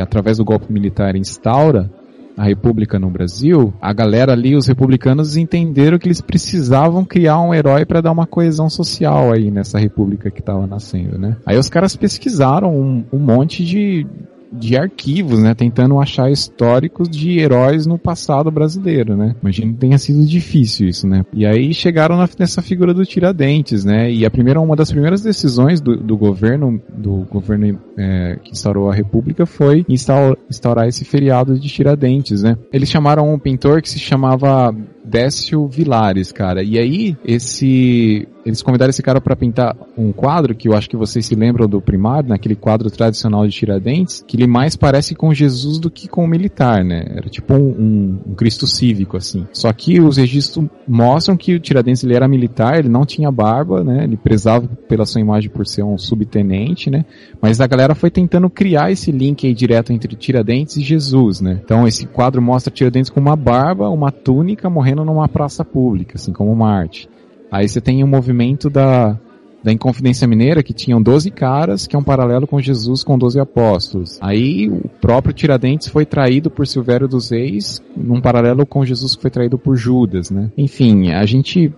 [0.00, 1.90] através do golpe militar instaura
[2.36, 7.54] a República no Brasil, a galera ali, os republicanos, entenderam que eles precisavam criar um
[7.54, 11.36] herói para dar uma coesão social aí nessa República que estava nascendo, né?
[11.46, 14.06] Aí os caras pesquisaram um, um monte de
[14.52, 15.54] de arquivos, né?
[15.54, 19.34] Tentando achar históricos de heróis no passado brasileiro, né?
[19.40, 21.24] Imagino que tenha sido difícil isso, né?
[21.32, 24.10] E aí chegaram na, nessa figura do Tiradentes, né?
[24.10, 28.90] E a primeira, uma das primeiras decisões do, do governo, do governo é, que instaurou
[28.90, 32.56] a República foi instaurar, instaurar esse feriado de Tiradentes, né?
[32.72, 36.62] Eles chamaram um pintor que se chamava Décio Vilares, cara.
[36.62, 38.28] E aí, esse.
[38.46, 41.68] Eles convidaram esse cara para pintar um quadro que eu acho que vocês se lembram
[41.68, 46.06] do primário, naquele quadro tradicional de Tiradentes, que ele mais parece com Jesus do que
[46.06, 47.04] com o militar, né?
[47.16, 49.48] Era tipo um, um, um Cristo cívico, assim.
[49.52, 53.82] Só que os registros mostram que o Tiradentes ele era militar, ele não tinha barba,
[53.82, 54.04] né?
[54.04, 57.04] Ele prezava pela sua imagem por ser um subtenente, né?
[57.42, 61.60] Mas a galera foi tentando criar esse link aí direto entre Tiradentes e Jesus, né?
[61.64, 66.32] Então esse quadro mostra Tiradentes com uma barba, uma túnica, morrendo numa praça pública, assim
[66.32, 67.08] como Marte.
[67.50, 69.18] Aí você tem o um movimento da,
[69.62, 73.40] da Inconfidência Mineira, que tinham 12 caras, que é um paralelo com Jesus com 12
[73.40, 74.18] apóstolos.
[74.20, 79.22] Aí o próprio Tiradentes foi traído por Silvério dos Reis, num paralelo com Jesus que
[79.22, 80.50] foi traído por Judas, né?
[80.56, 81.72] Enfim, a gente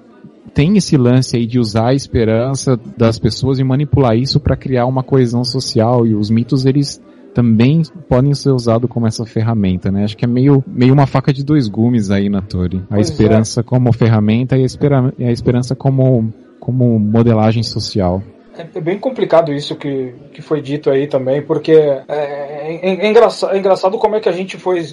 [0.53, 4.87] tem esse lance aí de usar a esperança das pessoas e manipular isso para criar
[4.87, 7.01] uma coesão social e os mitos eles
[7.35, 10.05] também podem ser usados como essa ferramenta, né?
[10.05, 12.79] Acho que é meio, meio uma faca de dois gumes aí na torre.
[12.91, 13.63] A pois esperança é.
[13.63, 18.23] como ferramenta e a, espera, a esperança como, como modelagem social.
[18.59, 23.09] É, é bem complicado isso que, que foi dito aí também, porque é, é, é,
[23.09, 24.85] engraçado, é engraçado como é que a gente foi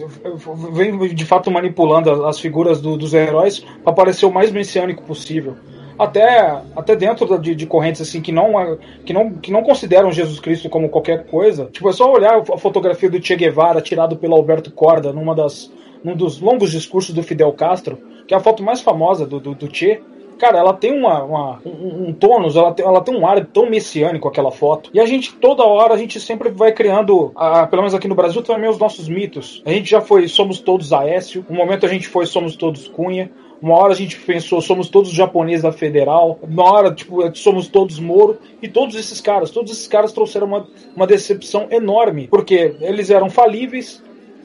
[0.71, 5.56] vem de fato manipulando as figuras do, dos heróis para parecer o mais messiânico possível
[5.98, 10.40] até, até dentro de, de, correntes assim que não, que, não, que não consideram Jesus
[10.40, 11.70] Cristo como qualquer coisa.
[11.72, 15.72] Tipo, é só olhar a fotografia do Che Guevara tirado pelo Alberto Corda numa das,
[16.04, 19.56] num dos longos discursos do Fidel Castro, que é a foto mais famosa do, do,
[19.56, 20.02] do Che.
[20.38, 23.70] Cara, ela tem uma, uma um, um tônus, ela tem, ela tem um ar tão
[23.70, 24.90] messiânico aquela foto.
[24.94, 28.16] E a gente, toda hora, a gente sempre vai criando, a, pelo menos aqui no
[28.16, 29.64] Brasil, também os nossos mitos.
[29.66, 33.32] A gente já foi Somos Todos Aécio, um momento a gente foi Somos Todos Cunha,
[33.62, 36.39] uma hora a gente pensou, somos todos japoneses da Federal.
[36.41, 38.38] Uma hora, tipo, somos todos Moro.
[38.62, 42.28] E todos esses caras, todos esses caras trouxeram uma, uma decepção enorme.
[42.28, 44.04] Porque eles eram falíveis,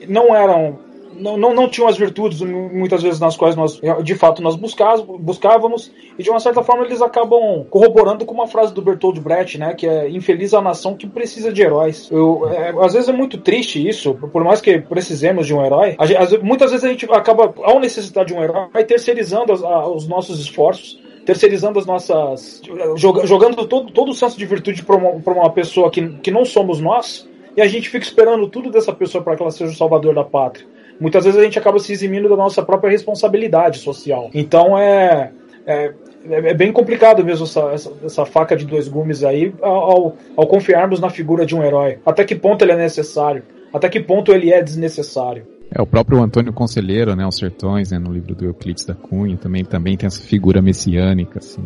[0.09, 0.79] não eram
[1.21, 5.93] não, não, não tinham as virtudes muitas vezes nas quais nós de fato nós buscávamos
[6.19, 9.75] e de uma certa forma eles acabam corroborando com uma frase do Bertold Brecht, né,
[9.75, 12.09] que é infeliz a nação que precisa de heróis.
[12.11, 15.97] Eu, é, às vezes é muito triste isso, por mais que precisemos de um herói,
[16.43, 20.41] muitas vezes a gente acaba ao necessitar de um herói terceirizando as, a, os nossos
[20.41, 22.63] esforços terceirizando as nossas.
[22.97, 26.81] jogando todo, todo o senso de virtude para uma, uma pessoa que, que não somos
[26.81, 30.15] nós, e a gente fica esperando tudo dessa pessoa para que ela seja o salvador
[30.15, 30.67] da pátria
[31.01, 34.31] muitas vezes a gente acaba se eximindo da nossa própria responsabilidade social.
[34.35, 35.33] Então é,
[35.67, 35.95] é,
[36.29, 41.01] é bem complicado mesmo essa, essa, essa, faca de dois gumes aí ao, ao confiarmos
[41.01, 41.99] na figura de um herói.
[42.05, 43.43] Até que ponto ele é necessário?
[43.73, 45.47] Até que ponto ele é desnecessário?
[45.73, 49.37] É, o próprio Antônio Conselheiro, né, Os Sertões, né, no livro do Euclides da Cunha,
[49.37, 51.63] também, também tem essa figura messiânica, assim.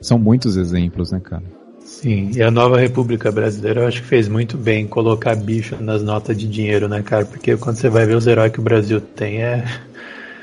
[0.00, 1.42] São muitos exemplos, né, cara?
[2.02, 6.02] Sim, e a nova República Brasileira eu acho que fez muito bem colocar bicho nas
[6.02, 7.24] notas de dinheiro, né, cara?
[7.24, 9.64] Porque quando você vai ver os heróis que o Brasil tem é.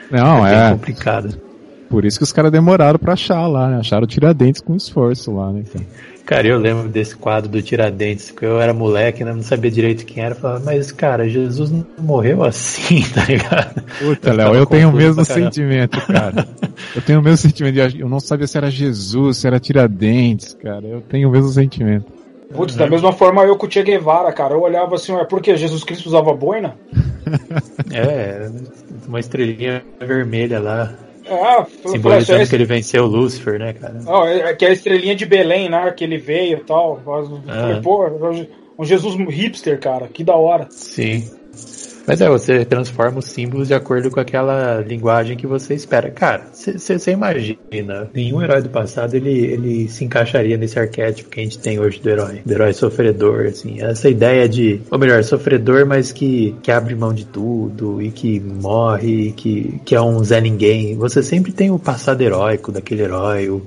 [0.10, 0.72] Não, é, é...
[0.72, 1.49] complicado.
[1.90, 3.78] Por isso que os caras demoraram para achar lá, né?
[3.80, 5.64] Acharam Tiradentes com esforço lá, né?
[5.68, 5.82] Então.
[6.30, 10.06] Cara, eu lembro desse quadro do Tiradentes, que eu era moleque, né, não sabia direito
[10.06, 13.82] quem era, falava, mas cara, Jesus não morreu assim, tá ligado?
[13.98, 16.48] Puta, Léo, eu tenho o mesmo sentimento, cara.
[16.96, 20.54] eu tenho o mesmo sentimento, de, eu não sabia se era Jesus, se era Tiradentes,
[20.54, 22.06] cara, eu tenho o mesmo sentimento.
[22.54, 25.58] Putz, da mesma forma eu com o Che Guevara, cara, eu olhava assim, é porque
[25.58, 26.78] Jesus Cristo usava boina?
[27.92, 28.52] é,
[29.08, 30.94] uma estrelinha vermelha lá.
[31.32, 34.00] Ah, Simbolizando que ele venceu o Lúcifer, né, cara?
[34.08, 35.92] Oh, é, que é a estrelinha de Belém, né?
[35.92, 37.02] Que ele veio e tal.
[37.48, 37.62] Ah.
[37.62, 38.06] Falei, pô,
[38.78, 40.68] um Jesus hipster, cara, que da hora.
[40.72, 41.30] Sim.
[42.10, 46.10] Mas é, você transforma os símbolos de acordo com aquela linguagem que você espera.
[46.10, 51.44] Cara, você imagina, nenhum herói do passado ele, ele se encaixaria nesse arquétipo que a
[51.44, 52.42] gente tem hoje do herói.
[52.44, 53.80] Do herói sofredor, assim.
[53.80, 58.40] Essa ideia de, ou melhor, sofredor, mas que, que abre mão de tudo e que
[58.40, 60.96] morre, que, que é um Zé Ninguém.
[60.96, 63.62] Você sempre tem o passado heróico daquele herói, o,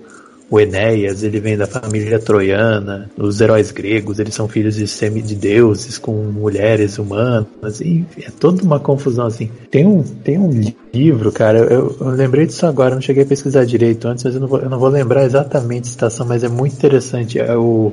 [0.52, 5.96] o Enéas, ele vem da família troiana, os heróis gregos, eles são filhos de semideuses
[5.96, 9.50] com mulheres humanas, e é toda uma confusão assim.
[9.70, 10.50] Tem um, tem um
[10.92, 14.42] livro, cara, eu, eu lembrei disso agora, não cheguei a pesquisar direito antes, mas eu
[14.42, 17.38] não vou, eu não vou lembrar exatamente a citação, mas é muito interessante.
[17.38, 17.90] É o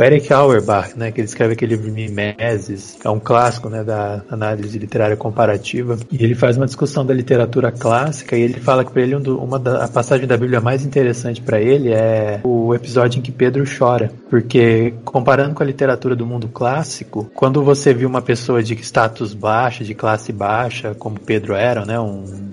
[0.00, 4.22] O Eric Auerbach, né, que ele escreve aquele livro Mimeses, é um clássico, né, da
[4.30, 8.90] análise literária comparativa, e ele faz uma discussão da literatura clássica e ele fala que
[8.90, 13.18] para ele uma da a passagem da Bíblia mais interessante para ele é o episódio
[13.18, 18.08] em que Pedro chora, porque comparando com a literatura do mundo clássico, quando você viu
[18.08, 22.49] uma pessoa de status baixo, de classe baixa, como Pedro era, né, um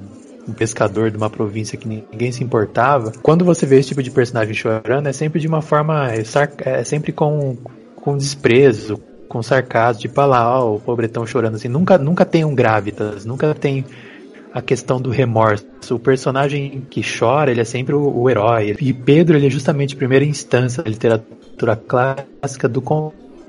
[0.47, 4.11] um pescador de uma província que ninguém se importava, quando você vê esse tipo de
[4.11, 6.23] personagem chorando, é sempre de uma forma, é,
[6.59, 7.57] é sempre com,
[7.95, 11.67] com desprezo, com sarcasmo, tipo, olha lá, ó, o pobretão chorando assim.
[11.67, 13.85] Nunca, nunca tem um gravitas, nunca tem
[14.53, 15.65] a questão do remorso.
[15.91, 18.75] O personagem que chora, ele é sempre o, o herói.
[18.79, 22.81] E Pedro, ele é justamente a primeira instância da literatura clássica do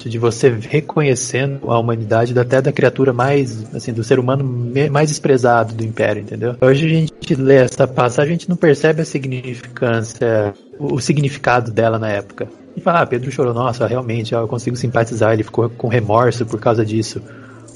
[0.07, 4.45] de você reconhecendo a humanidade até da criatura mais, assim, do ser humano
[4.91, 6.57] mais desprezado do Império, entendeu?
[6.61, 11.99] Hoje a gente lê essa passagem, a gente não percebe a significância, o significado dela
[11.99, 12.49] na época.
[12.77, 16.61] E fala, ah, Pedro chorou, nossa, realmente, eu consigo simpatizar, ele ficou com remorso por
[16.61, 17.23] causa disso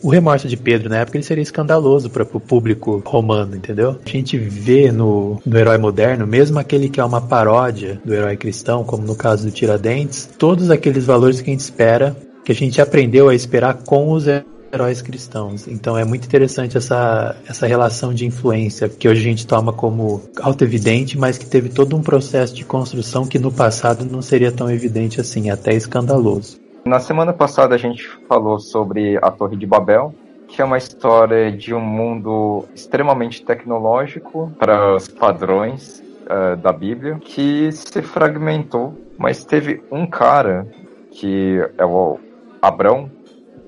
[0.02, 3.98] o remorso de Pedro na época ele seria escandaloso para o público romano, entendeu?
[4.04, 8.36] A gente vê no, no herói moderno, mesmo aquele que é uma paródia do herói
[8.36, 12.54] cristão, como no caso do Tiradentes, todos aqueles valores que a gente espera, que a
[12.54, 14.26] gente aprendeu a esperar com os
[14.72, 15.68] heróis cristãos.
[15.68, 20.22] Então é muito interessante essa, essa relação de influência que hoje a gente toma como
[20.40, 24.70] auto-evidente, mas que teve todo um processo de construção que no passado não seria tão
[24.70, 26.60] evidente assim, até escandaloso.
[26.84, 30.12] Na semana passada a gente falou sobre a Torre de Babel,
[30.48, 37.18] que é uma história de um mundo extremamente tecnológico para os padrões uh, da Bíblia,
[37.20, 40.66] que se fragmentou, mas teve um cara
[41.12, 42.18] que é o
[42.60, 43.08] Abrão,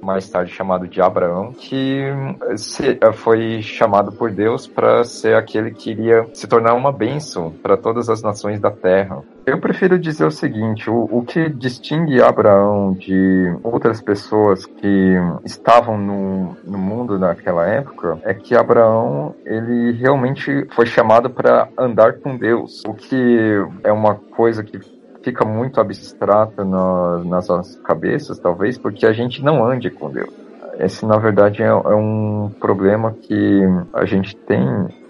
[0.03, 2.03] mais tarde chamado de Abraão, que
[2.57, 7.51] se, eh, foi chamado por Deus para ser aquele que iria se tornar uma bênção
[7.51, 9.23] para todas as nações da terra.
[9.47, 15.99] Eu prefiro dizer o seguinte: o, o que distingue Abraão de outras pessoas que estavam
[15.99, 22.37] no, no mundo naquela época é que Abraão ele realmente foi chamado para andar com
[22.37, 24.79] Deus, o que é uma coisa que
[25.23, 30.33] fica muito abstrata no, nas nossas cabeças, talvez, porque a gente não ande com Deus.
[30.79, 34.59] Esse, na verdade, é, é um problema que a gente tem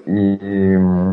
[0.06, 0.38] e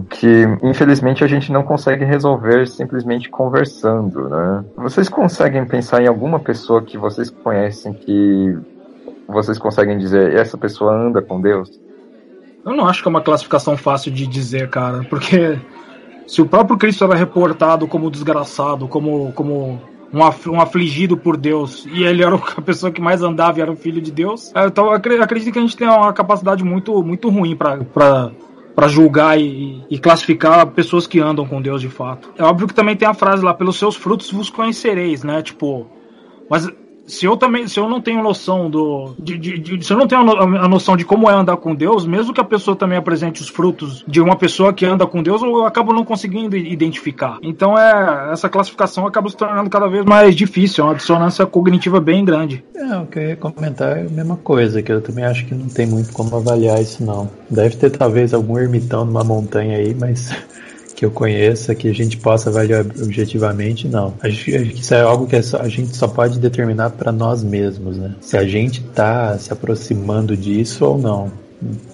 [0.10, 4.66] que infelizmente a gente não consegue resolver simplesmente conversando, né?
[4.76, 8.58] Vocês conseguem pensar em alguma pessoa que vocês conhecem que
[9.28, 11.70] vocês conseguem dizer essa pessoa anda com Deus?
[12.66, 15.58] Eu não acho que é uma classificação fácil de dizer, cara, porque
[16.28, 19.82] se o próprio Cristo era reportado como desgraçado, como, como
[20.14, 23.72] um, af, afligido por Deus, e ele era a pessoa que mais andava e era
[23.72, 27.30] o filho de Deus, é, então acredito que a gente tem uma capacidade muito, muito
[27.30, 28.32] ruim para
[28.76, 32.32] para julgar e, e, classificar pessoas que andam com Deus de fato.
[32.38, 35.42] É óbvio que também tem a frase lá, pelos seus frutos vos conhecereis, né?
[35.42, 35.88] Tipo,
[36.50, 36.68] mas
[37.12, 40.08] se eu também, se eu não tenho noção do, de, de, de, se eu não
[40.08, 43.42] tenho a noção de como é andar com Deus, mesmo que a pessoa também apresente
[43.42, 47.38] os frutos de uma pessoa que anda com Deus, eu acabo não conseguindo identificar.
[47.44, 52.00] Então é essa classificação acaba se tornando cada vez mais difícil, é uma dissonância cognitiva
[52.00, 52.64] bem grande.
[52.74, 55.54] É, o que eu ia comentar é a mesma coisa, que eu também acho que
[55.54, 57.30] não tem muito como avaliar isso não.
[57.50, 60.34] Deve ter talvez algum ermitão numa montanha aí, mas
[61.02, 64.14] que eu conheça, que a gente possa avaliar objetivamente, não.
[64.22, 67.98] Acho que isso é algo que é a gente só pode determinar para nós mesmos,
[67.98, 68.14] né?
[68.22, 71.32] Se a gente está se aproximando disso ou não.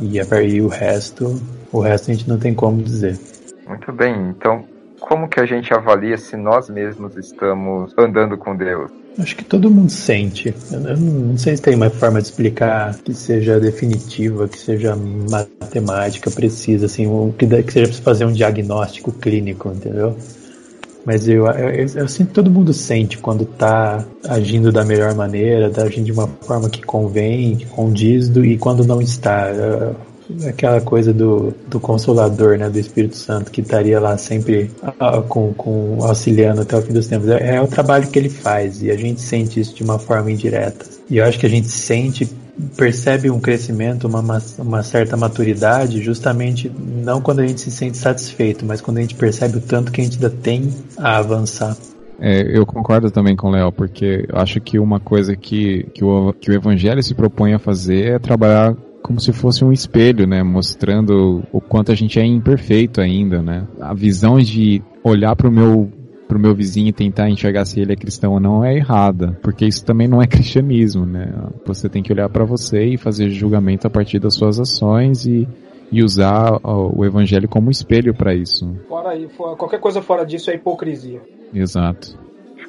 [0.02, 1.41] E, e o resto,
[1.72, 3.17] o resto a gente não tem como dizer.
[3.65, 4.65] Muito bem, então
[5.00, 8.91] como que a gente avalia se nós mesmos estamos andando com Deus?
[9.19, 10.53] Acho que todo mundo sente.
[10.71, 16.30] Eu não sei se tem uma forma de explicar que seja definitiva, que seja matemática
[16.30, 20.15] precisa, assim, que, que seja para fazer um diagnóstico clínico, entendeu?
[21.03, 25.15] Mas eu, eu, eu, eu sinto que todo mundo sente quando está agindo da melhor
[25.15, 29.49] maneira, tá agindo de uma forma que convém, que condiz, e quando não está.
[29.49, 29.95] Eu,
[30.47, 35.53] aquela coisa do, do Consolador, né, do Espírito Santo, que estaria lá sempre uh, com,
[35.53, 37.29] com auxiliando até o fim dos tempos.
[37.29, 40.32] É, é, o trabalho que ele faz e a gente sente isso de uma forma
[40.32, 40.86] indireta.
[41.09, 42.30] E eu acho que a gente sente,
[42.75, 48.65] percebe um crescimento, uma, uma certa maturidade, justamente não quando a gente se sente satisfeito,
[48.65, 51.78] mas quando a gente percebe o tanto que a gente ainda tem a avançar.
[52.19, 56.34] É, eu concordo também com o Léo, porque acho que uma coisa que, que, o,
[56.34, 60.43] que o Evangelho se propõe a fazer é trabalhar como se fosse um espelho, né?
[60.43, 63.68] Mostrando o quanto a gente é imperfeito ainda, né?
[63.80, 65.89] A visão de olhar para o meu
[66.28, 69.66] pro meu vizinho e tentar enxergar se ele é cristão ou não é errada, porque
[69.66, 71.34] isso também não é cristianismo, né?
[71.66, 75.48] Você tem que olhar para você e fazer julgamento a partir das suas ações e,
[75.89, 78.76] e usar o evangelho como espelho para isso.
[78.89, 79.26] Fora aí,
[79.58, 81.22] qualquer coisa fora disso é hipocrisia.
[81.54, 82.26] Exato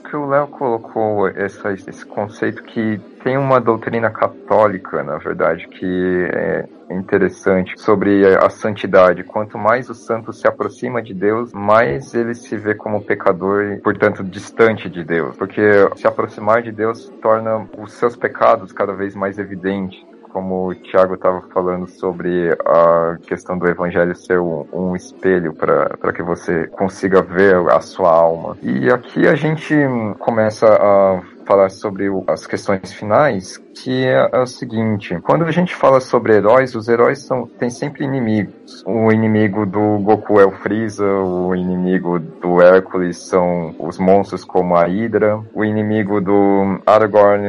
[0.09, 6.29] que o Léo colocou essa, esse conceito que tem uma doutrina católica, na verdade, que
[6.33, 9.23] é interessante sobre a santidade.
[9.23, 13.81] Quanto mais o santo se aproxima de Deus, mais ele se vê como pecador e,
[13.81, 15.37] portanto, distante de Deus.
[15.37, 15.63] Porque
[15.97, 20.03] se aproximar de Deus torna os seus pecados cada vez mais evidentes
[20.33, 26.13] como o Tiago estava falando sobre a questão do evangelho ser um, um espelho para
[26.13, 28.57] que você consiga ver a sua alma.
[28.63, 29.75] E aqui a gente
[30.19, 35.75] começa a falar sobre as questões finais, que é, é, o seguinte: quando a gente
[35.75, 38.85] fala sobre heróis, os heróis são têm sempre inimigos.
[38.87, 44.77] O inimigo do Goku é o Freeza, o inimigo do Hércules são os monstros como
[44.77, 47.47] a Hydra, o inimigo do Aragorn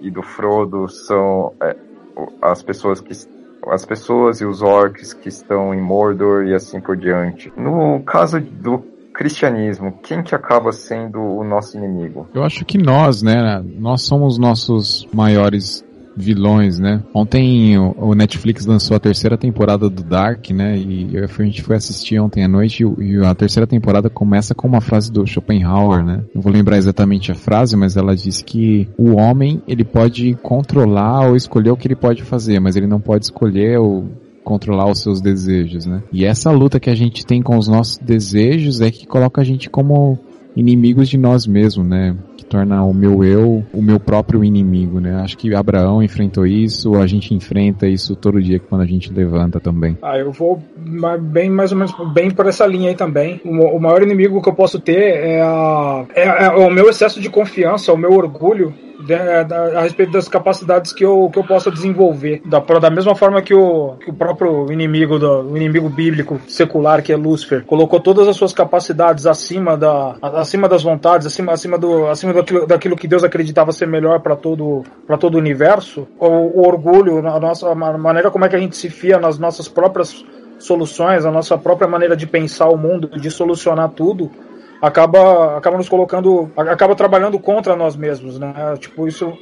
[0.00, 1.76] e do Frodo são é,
[2.40, 3.12] as pessoas que
[3.68, 7.52] as pessoas e os orcs que estão em Mordor e assim por diante.
[7.56, 8.80] No caso do
[9.14, 12.26] cristianismo, quem que acaba sendo o nosso inimigo?
[12.34, 13.62] Eu acho que nós, né?
[13.78, 15.84] Nós somos nossos maiores
[16.16, 17.02] vilões, né?
[17.14, 20.78] Ontem o Netflix lançou a terceira temporada do Dark, né?
[20.78, 24.80] E a gente foi assistir ontem à noite e a terceira temporada começa com uma
[24.80, 26.24] frase do Schopenhauer, né?
[26.34, 31.28] Não vou lembrar exatamente a frase, mas ela diz que o homem, ele pode controlar
[31.28, 34.06] ou escolher o que ele pode fazer, mas ele não pode escolher ou
[34.44, 36.02] controlar os seus desejos, né?
[36.12, 39.44] E essa luta que a gente tem com os nossos desejos é que coloca a
[39.44, 40.18] gente como
[40.56, 42.16] inimigos de nós mesmos, né?
[42.52, 45.22] torna o meu eu o meu próprio inimigo, né?
[45.22, 49.58] Acho que Abraão enfrentou isso, a gente enfrenta isso todo dia quando a gente levanta
[49.58, 49.96] também.
[50.02, 50.62] Ah, eu vou
[51.18, 53.40] bem mais ou menos bem por essa linha aí também.
[53.42, 57.30] O, maior inimigo que eu posso ter é, a, é, é o meu excesso de
[57.30, 58.74] confiança, o meu orgulho
[59.74, 62.42] a respeito das capacidades que eu, que eu possa desenvolver.
[62.44, 67.02] Da, da mesma forma que o, que o próprio inimigo, do, o inimigo bíblico secular,
[67.02, 71.78] que é Lúcifer, colocou todas as suas capacidades acima, da, acima das vontades, acima, acima,
[71.78, 74.84] do, acima daquilo, daquilo que Deus acreditava ser melhor para todo,
[75.18, 78.76] todo o universo, o, o orgulho, a nossa a maneira como é que a gente
[78.76, 80.24] se fia nas nossas próprias
[80.58, 84.30] soluções, a nossa própria maneira de pensar o mundo, de solucionar tudo,
[84.82, 88.52] acaba, acaba nos colocando, acaba trabalhando contra nós mesmos, né?
[88.78, 89.32] Tipo, isso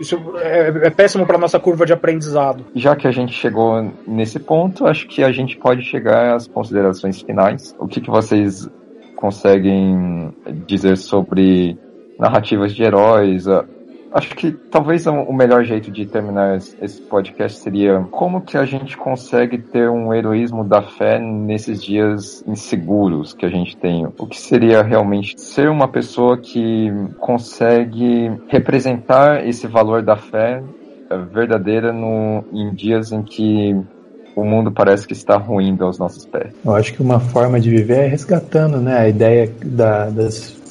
[0.00, 2.64] isso é, é péssimo para nossa curva de aprendizado.
[2.74, 7.22] Já que a gente chegou nesse ponto, acho que a gente pode chegar às considerações
[7.22, 7.74] finais.
[7.78, 8.68] O que, que vocês
[9.16, 10.34] conseguem
[10.66, 11.78] dizer sobre
[12.18, 13.46] narrativas de heróis,
[14.12, 18.96] Acho que talvez o melhor jeito de terminar esse podcast seria como que a gente
[18.96, 24.06] consegue ter um heroísmo da fé nesses dias inseguros que a gente tem.
[24.18, 30.62] O que seria realmente ser uma pessoa que consegue representar esse valor da fé
[31.10, 33.74] eh, verdadeira no, em dias em que
[34.36, 36.52] o mundo parece que está ruindo aos nossos pés.
[36.64, 40.61] Eu acho que uma forma de viver é resgatando né, a ideia da, das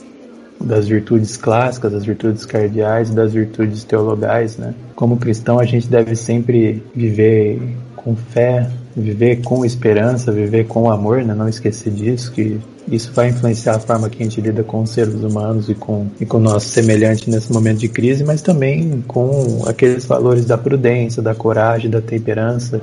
[0.64, 4.74] das virtudes clássicas, das virtudes cardeais das virtudes teologais, né?
[4.96, 7.62] Como cristão, a gente deve sempre viver
[7.96, 11.34] com fé, viver com esperança, viver com amor, né?
[11.34, 12.60] Não esquecer disso, que
[12.90, 16.08] isso vai influenciar a forma que a gente lida com os seres humanos e com,
[16.20, 20.58] e com o nosso semelhante nesse momento de crise, mas também com aqueles valores da
[20.58, 22.82] prudência, da coragem, da temperança,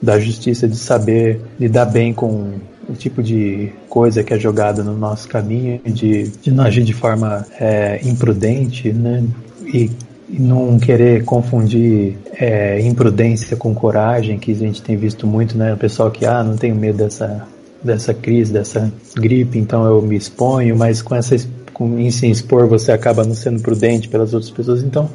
[0.00, 2.54] da justiça de saber lidar bem com
[2.92, 6.92] o tipo de coisa que é jogada no nosso caminho, de, de não agir de
[6.92, 9.24] forma é, imprudente, né?
[9.64, 9.90] E,
[10.28, 15.72] e, não querer confundir é, imprudência com coragem, que a gente tem visto muito, né?
[15.72, 17.46] O pessoal que, ah, não tenho medo dessa,
[17.82, 21.36] dessa crise, dessa gripe, então eu me exponho, mas com essa
[21.72, 25.08] com, em se expor você acaba não sendo prudente pelas outras pessoas, então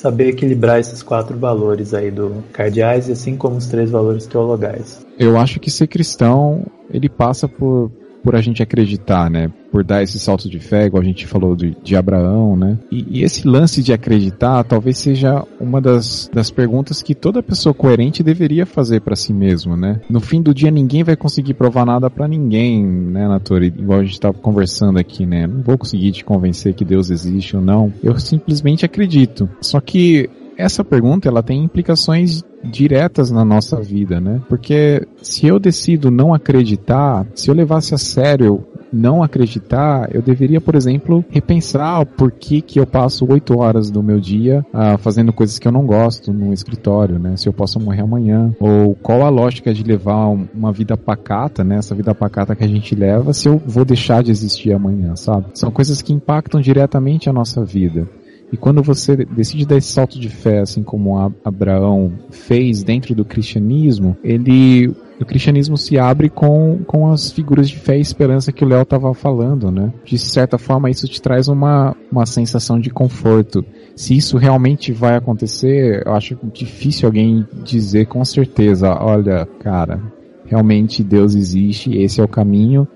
[0.00, 5.04] saber equilibrar esses quatro valores aí do cardeais, assim como os três valores teologais.
[5.18, 7.90] Eu acho que ser cristão, ele passa por,
[8.28, 9.50] por a gente acreditar, né?
[9.72, 12.76] Por dar esse salto de fé, igual a gente falou de, de Abraão, né?
[12.92, 17.72] E, e, esse lance de acreditar talvez seja uma das, das perguntas que toda pessoa
[17.72, 20.02] coerente deveria fazer para si mesmo, né?
[20.10, 23.68] No fim do dia ninguém vai conseguir provar nada para ninguém, né, Natori?
[23.68, 25.46] Igual a gente tava conversando aqui, né?
[25.46, 27.90] Não vou conseguir te convencer que Deus existe ou não.
[28.02, 29.48] Eu simplesmente acredito.
[29.62, 34.40] Só que essa pergunta ela tem implicações diretas na nossa vida, né?
[34.48, 40.60] Porque se eu decido não acreditar, se eu levasse a sério não acreditar, eu deveria,
[40.60, 45.32] por exemplo, repensar por que que eu passo oito horas do meu dia ah, fazendo
[45.32, 47.36] coisas que eu não gosto no escritório, né?
[47.36, 51.76] Se eu posso morrer amanhã, ou qual a lógica de levar uma vida pacata, né?
[51.76, 55.46] Essa vida pacata que a gente leva, se eu vou deixar de existir amanhã, sabe?
[55.54, 58.08] São coisas que impactam diretamente a nossa vida.
[58.52, 63.24] E quando você decide dar esse salto de fé, assim como Abraão fez dentro do
[63.24, 68.64] cristianismo, ele o cristianismo se abre com, com as figuras de fé e esperança que
[68.64, 69.92] o Léo estava falando, né?
[70.04, 73.64] De certa forma, isso te traz uma, uma sensação de conforto.
[73.96, 80.00] Se isso realmente vai acontecer, eu acho difícil alguém dizer com certeza, olha, cara,
[80.46, 82.86] realmente Deus existe, esse é o caminho,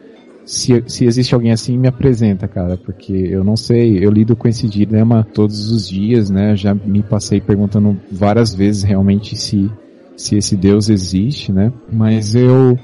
[0.45, 4.49] se, se existe alguém assim, me apresenta, cara, porque eu não sei, eu lido com
[4.49, 6.57] esse dilema todos os dias, né?
[6.57, 9.70] Já me passei perguntando várias vezes realmente se,
[10.16, 11.72] se esse Deus existe, né?
[11.90, 12.76] Mas eu,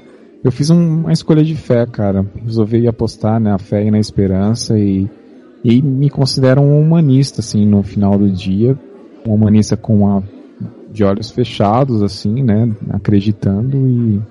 [0.43, 2.25] eu fiz um, uma escolha de fé, cara.
[2.43, 5.09] Resolvi apostar na fé e na esperança e,
[5.63, 8.77] e me considero um humanista, assim, no final do dia.
[9.27, 10.23] Um humanista com a,
[10.91, 12.69] de olhos fechados, assim, né?
[12.89, 14.21] Acreditando e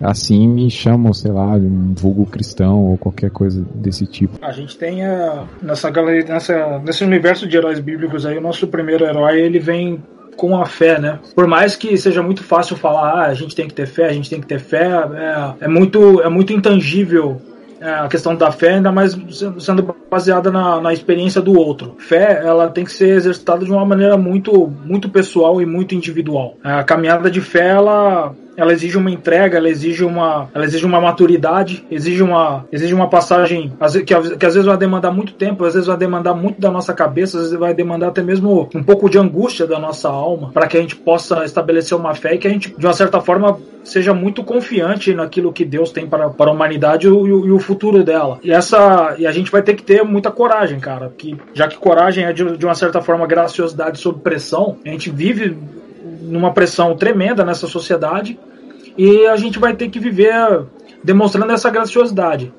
[0.00, 4.38] assim me chamam, sei lá, de um vulgo cristão ou qualquer coisa desse tipo.
[4.42, 8.66] A gente tem a, nessa galeria, nessa, nesse universo de heróis bíblicos aí, o nosso
[8.66, 10.02] primeiro herói ele vem
[10.36, 11.18] com a fé, né?
[11.34, 14.12] Por mais que seja muito fácil falar, ah, a gente tem que ter fé, a
[14.12, 17.40] gente tem que ter fé, é, é muito, é muito intangível
[17.80, 19.16] é, a questão da fé, ainda mais
[19.58, 21.94] sendo baseada na, na experiência do outro.
[21.98, 26.56] Fé, ela tem que ser exercitada de uma maneira muito, muito pessoal e muito individual.
[26.62, 31.00] A caminhada de fé, ela ela exige uma entrega, ela exige uma, ela exige uma
[31.00, 33.72] maturidade, exige uma, exige uma passagem
[34.04, 36.92] que, que às vezes vai demandar muito tempo, às vezes vai demandar muito da nossa
[36.92, 40.66] cabeça, às vezes vai demandar até mesmo um pouco de angústia da nossa alma, para
[40.66, 43.58] que a gente possa estabelecer uma fé e que a gente, de uma certa forma,
[43.82, 47.58] seja muito confiante naquilo que Deus tem para, para a humanidade e o, e o
[47.58, 48.38] futuro dela.
[48.42, 51.76] E essa, e a gente vai ter que ter muita coragem, cara, que já que
[51.76, 55.56] coragem é de, de uma certa forma graciosidade sob pressão, a gente vive
[56.22, 58.38] numa pressão tremenda nessa sociedade
[58.96, 60.64] e a gente vai ter que viver
[61.02, 62.52] demonstrando essa graciosidade.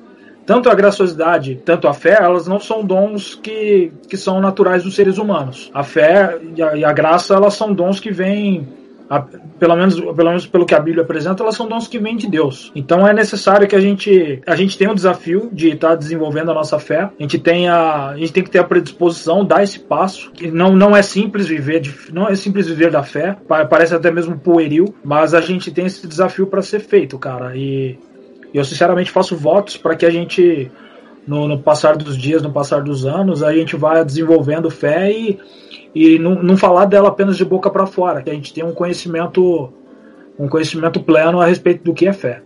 [0.44, 4.94] Tanto a graciosidade, tanto a fé, elas não são dons que, que são naturais dos
[4.94, 5.70] seres humanos.
[5.72, 8.66] A fé e a, e a graça, elas são dons que vêm
[9.12, 12.16] a, pelo, menos, pelo menos pelo que a Bíblia apresenta, elas são dons que vêm
[12.16, 12.72] de Deus.
[12.74, 16.50] Então é necessário que a gente, a gente tenha o desafio de estar tá desenvolvendo
[16.50, 17.10] a nossa fé.
[17.18, 20.32] A gente, tenha, a gente tem que ter a predisposição, dar esse passo.
[20.50, 23.36] Não, não é simples viver, de, não é simples viver da fé.
[23.68, 27.54] Parece até mesmo pueril, mas a gente tem esse desafio para ser feito, cara.
[27.54, 27.98] E
[28.54, 30.70] eu sinceramente faço votos para que a gente
[31.26, 35.38] no, no, passar dos dias, no passar dos anos, a gente vai desenvolvendo fé e
[35.94, 38.72] e não, não falar dela apenas de boca para fora, que a gente tem um
[38.72, 39.72] conhecimento
[40.38, 42.42] um conhecimento pleno a respeito do que é fé.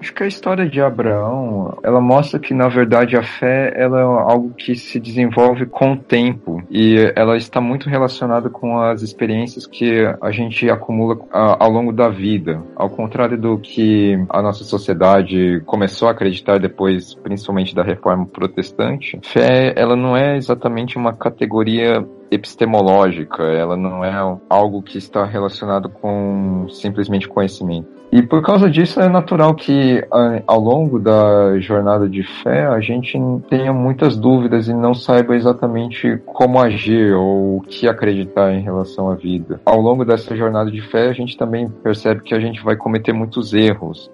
[0.00, 4.02] Acho que a história de Abraão, ela mostra que na verdade a fé ela é
[4.02, 9.66] algo que se desenvolve com o tempo e ela está muito relacionada com as experiências
[9.66, 12.62] que a gente acumula ao longo da vida.
[12.76, 19.18] Ao contrário do que a nossa sociedade começou a acreditar depois, principalmente da reforma protestante,
[19.24, 24.12] fé ela não é exatamente uma categoria epistemológica, ela não é
[24.48, 27.97] algo que está relacionado com simplesmente conhecimento.
[28.10, 30.02] E por causa disso é natural que
[30.46, 33.18] ao longo da jornada de fé a gente
[33.50, 39.10] tenha muitas dúvidas e não saiba exatamente como agir ou o que acreditar em relação
[39.10, 39.60] à vida.
[39.64, 43.12] Ao longo dessa jornada de fé a gente também percebe que a gente vai cometer
[43.12, 44.10] muitos erros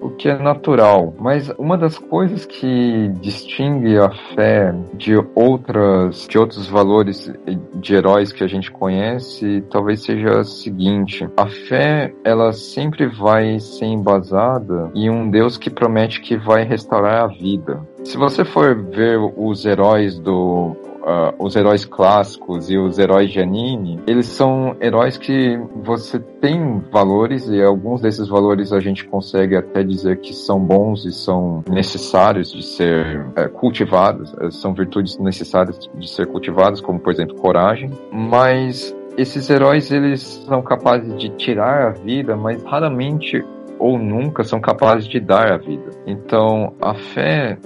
[0.00, 1.14] o que é natural.
[1.18, 7.32] Mas uma das coisas que distingue a fé de outras, de outros valores
[7.74, 13.58] de heróis que a gente conhece, talvez seja a seguinte: a fé, ela sempre vai
[13.58, 17.80] ser embasada em um Deus que promete que vai restaurar a vida.
[18.04, 20.76] Se você for ver os heróis do
[21.08, 26.80] uh, os heróis clássicos e os heróis de anime, eles são heróis que você tem
[26.92, 31.64] valores e alguns desses valores a gente consegue até dizer que são bons e são
[31.68, 37.34] necessários de ser uh, cultivados, uh, são virtudes necessárias de ser cultivadas, como por exemplo
[37.36, 43.44] coragem, mas esses heróis eles são capazes de tirar a vida, mas raramente
[43.78, 45.90] ou nunca são capazes de dar a vida.
[46.06, 47.58] Então, a fé,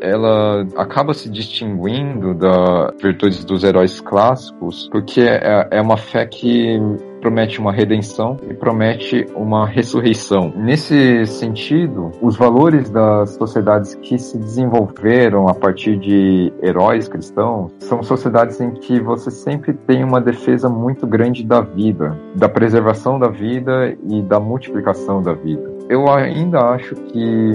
[0.00, 6.78] ela acaba se distinguindo das virtudes dos heróis clássicos, porque é, é uma fé que
[7.20, 10.52] promete uma redenção e promete uma ressurreição.
[10.56, 18.02] Nesse sentido, os valores das sociedades que se desenvolveram a partir de heróis cristãos são
[18.02, 23.28] sociedades em que você sempre tem uma defesa muito grande da vida, da preservação da
[23.28, 25.70] vida e da multiplicação da vida.
[25.88, 27.52] Eu ainda acho que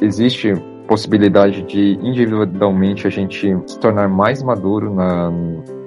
[0.00, 0.54] existe
[0.86, 5.30] possibilidade de individualmente a gente se tornar mais maduro na,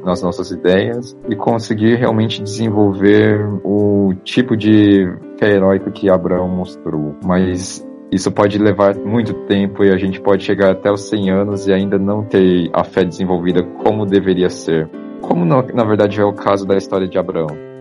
[0.04, 5.08] nas nossas ideias e conseguir realmente desenvolver o tipo de
[5.40, 7.16] fé heróica que Abraão mostrou.
[7.24, 11.68] Mas isso pode levar muito tempo e a gente pode chegar até os 100 anos
[11.68, 14.90] e ainda não ter a fé desenvolvida como deveria ser.
[15.22, 17.72] Como na, na verdade é o caso da história de Abraão.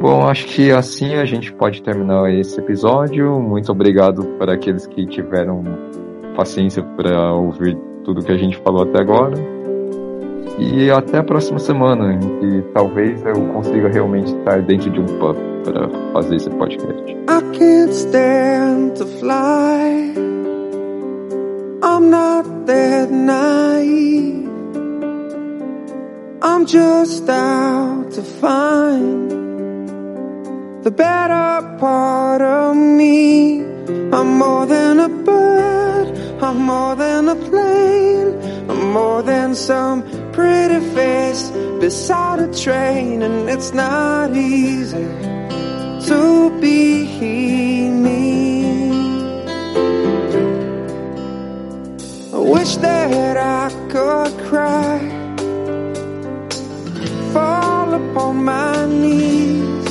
[0.00, 3.38] Bom, acho que assim a gente pode terminar esse episódio.
[3.38, 5.62] Muito obrigado para aqueles que tiveram
[6.34, 9.59] paciência para ouvir tudo que a gente falou até agora.
[10.58, 15.06] E até a próxima semana, em que talvez eu consiga realmente estar dentro de um
[15.18, 17.10] pub para fazer esse podcast.
[17.10, 20.14] I can't stand to fly.
[21.82, 24.48] I'm not that naive.
[26.42, 29.30] I'm just out to find
[30.82, 33.62] the better part of me.
[34.12, 36.08] I'm more than a bird.
[36.42, 38.38] I'm more than a plane.
[38.68, 40.02] I'm more than some
[40.40, 41.50] pretty face
[41.84, 45.08] beside a train, and it's not easy
[46.08, 46.20] to
[46.62, 47.04] be
[48.04, 48.22] me.
[52.38, 54.96] I wish that I could cry,
[57.34, 59.88] fall upon my knees,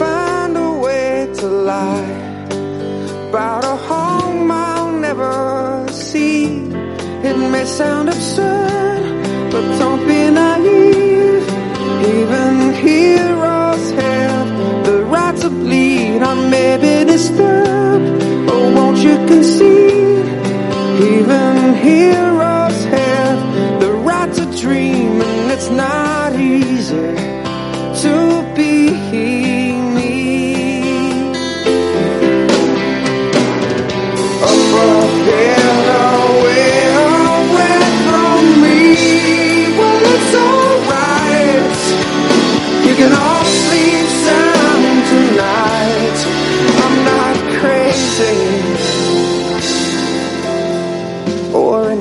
[0.00, 2.12] find a way to lie
[3.28, 5.55] about a home I'll never.
[7.28, 9.02] It may sound absurd,
[9.50, 11.44] but don't be naive.
[12.16, 14.48] Even heroes have
[14.86, 16.22] the right to bleed.
[16.22, 18.06] I may be disturbed,
[18.46, 20.28] but won't you concede?
[21.14, 22.45] Even heroes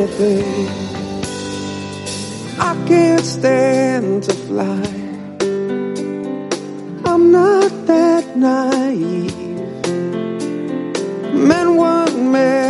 [0.06, 0.68] anything.
[2.60, 4.84] I can't stand to fly.
[7.06, 9.36] I'm not that naive.
[11.34, 12.65] Men weren't meant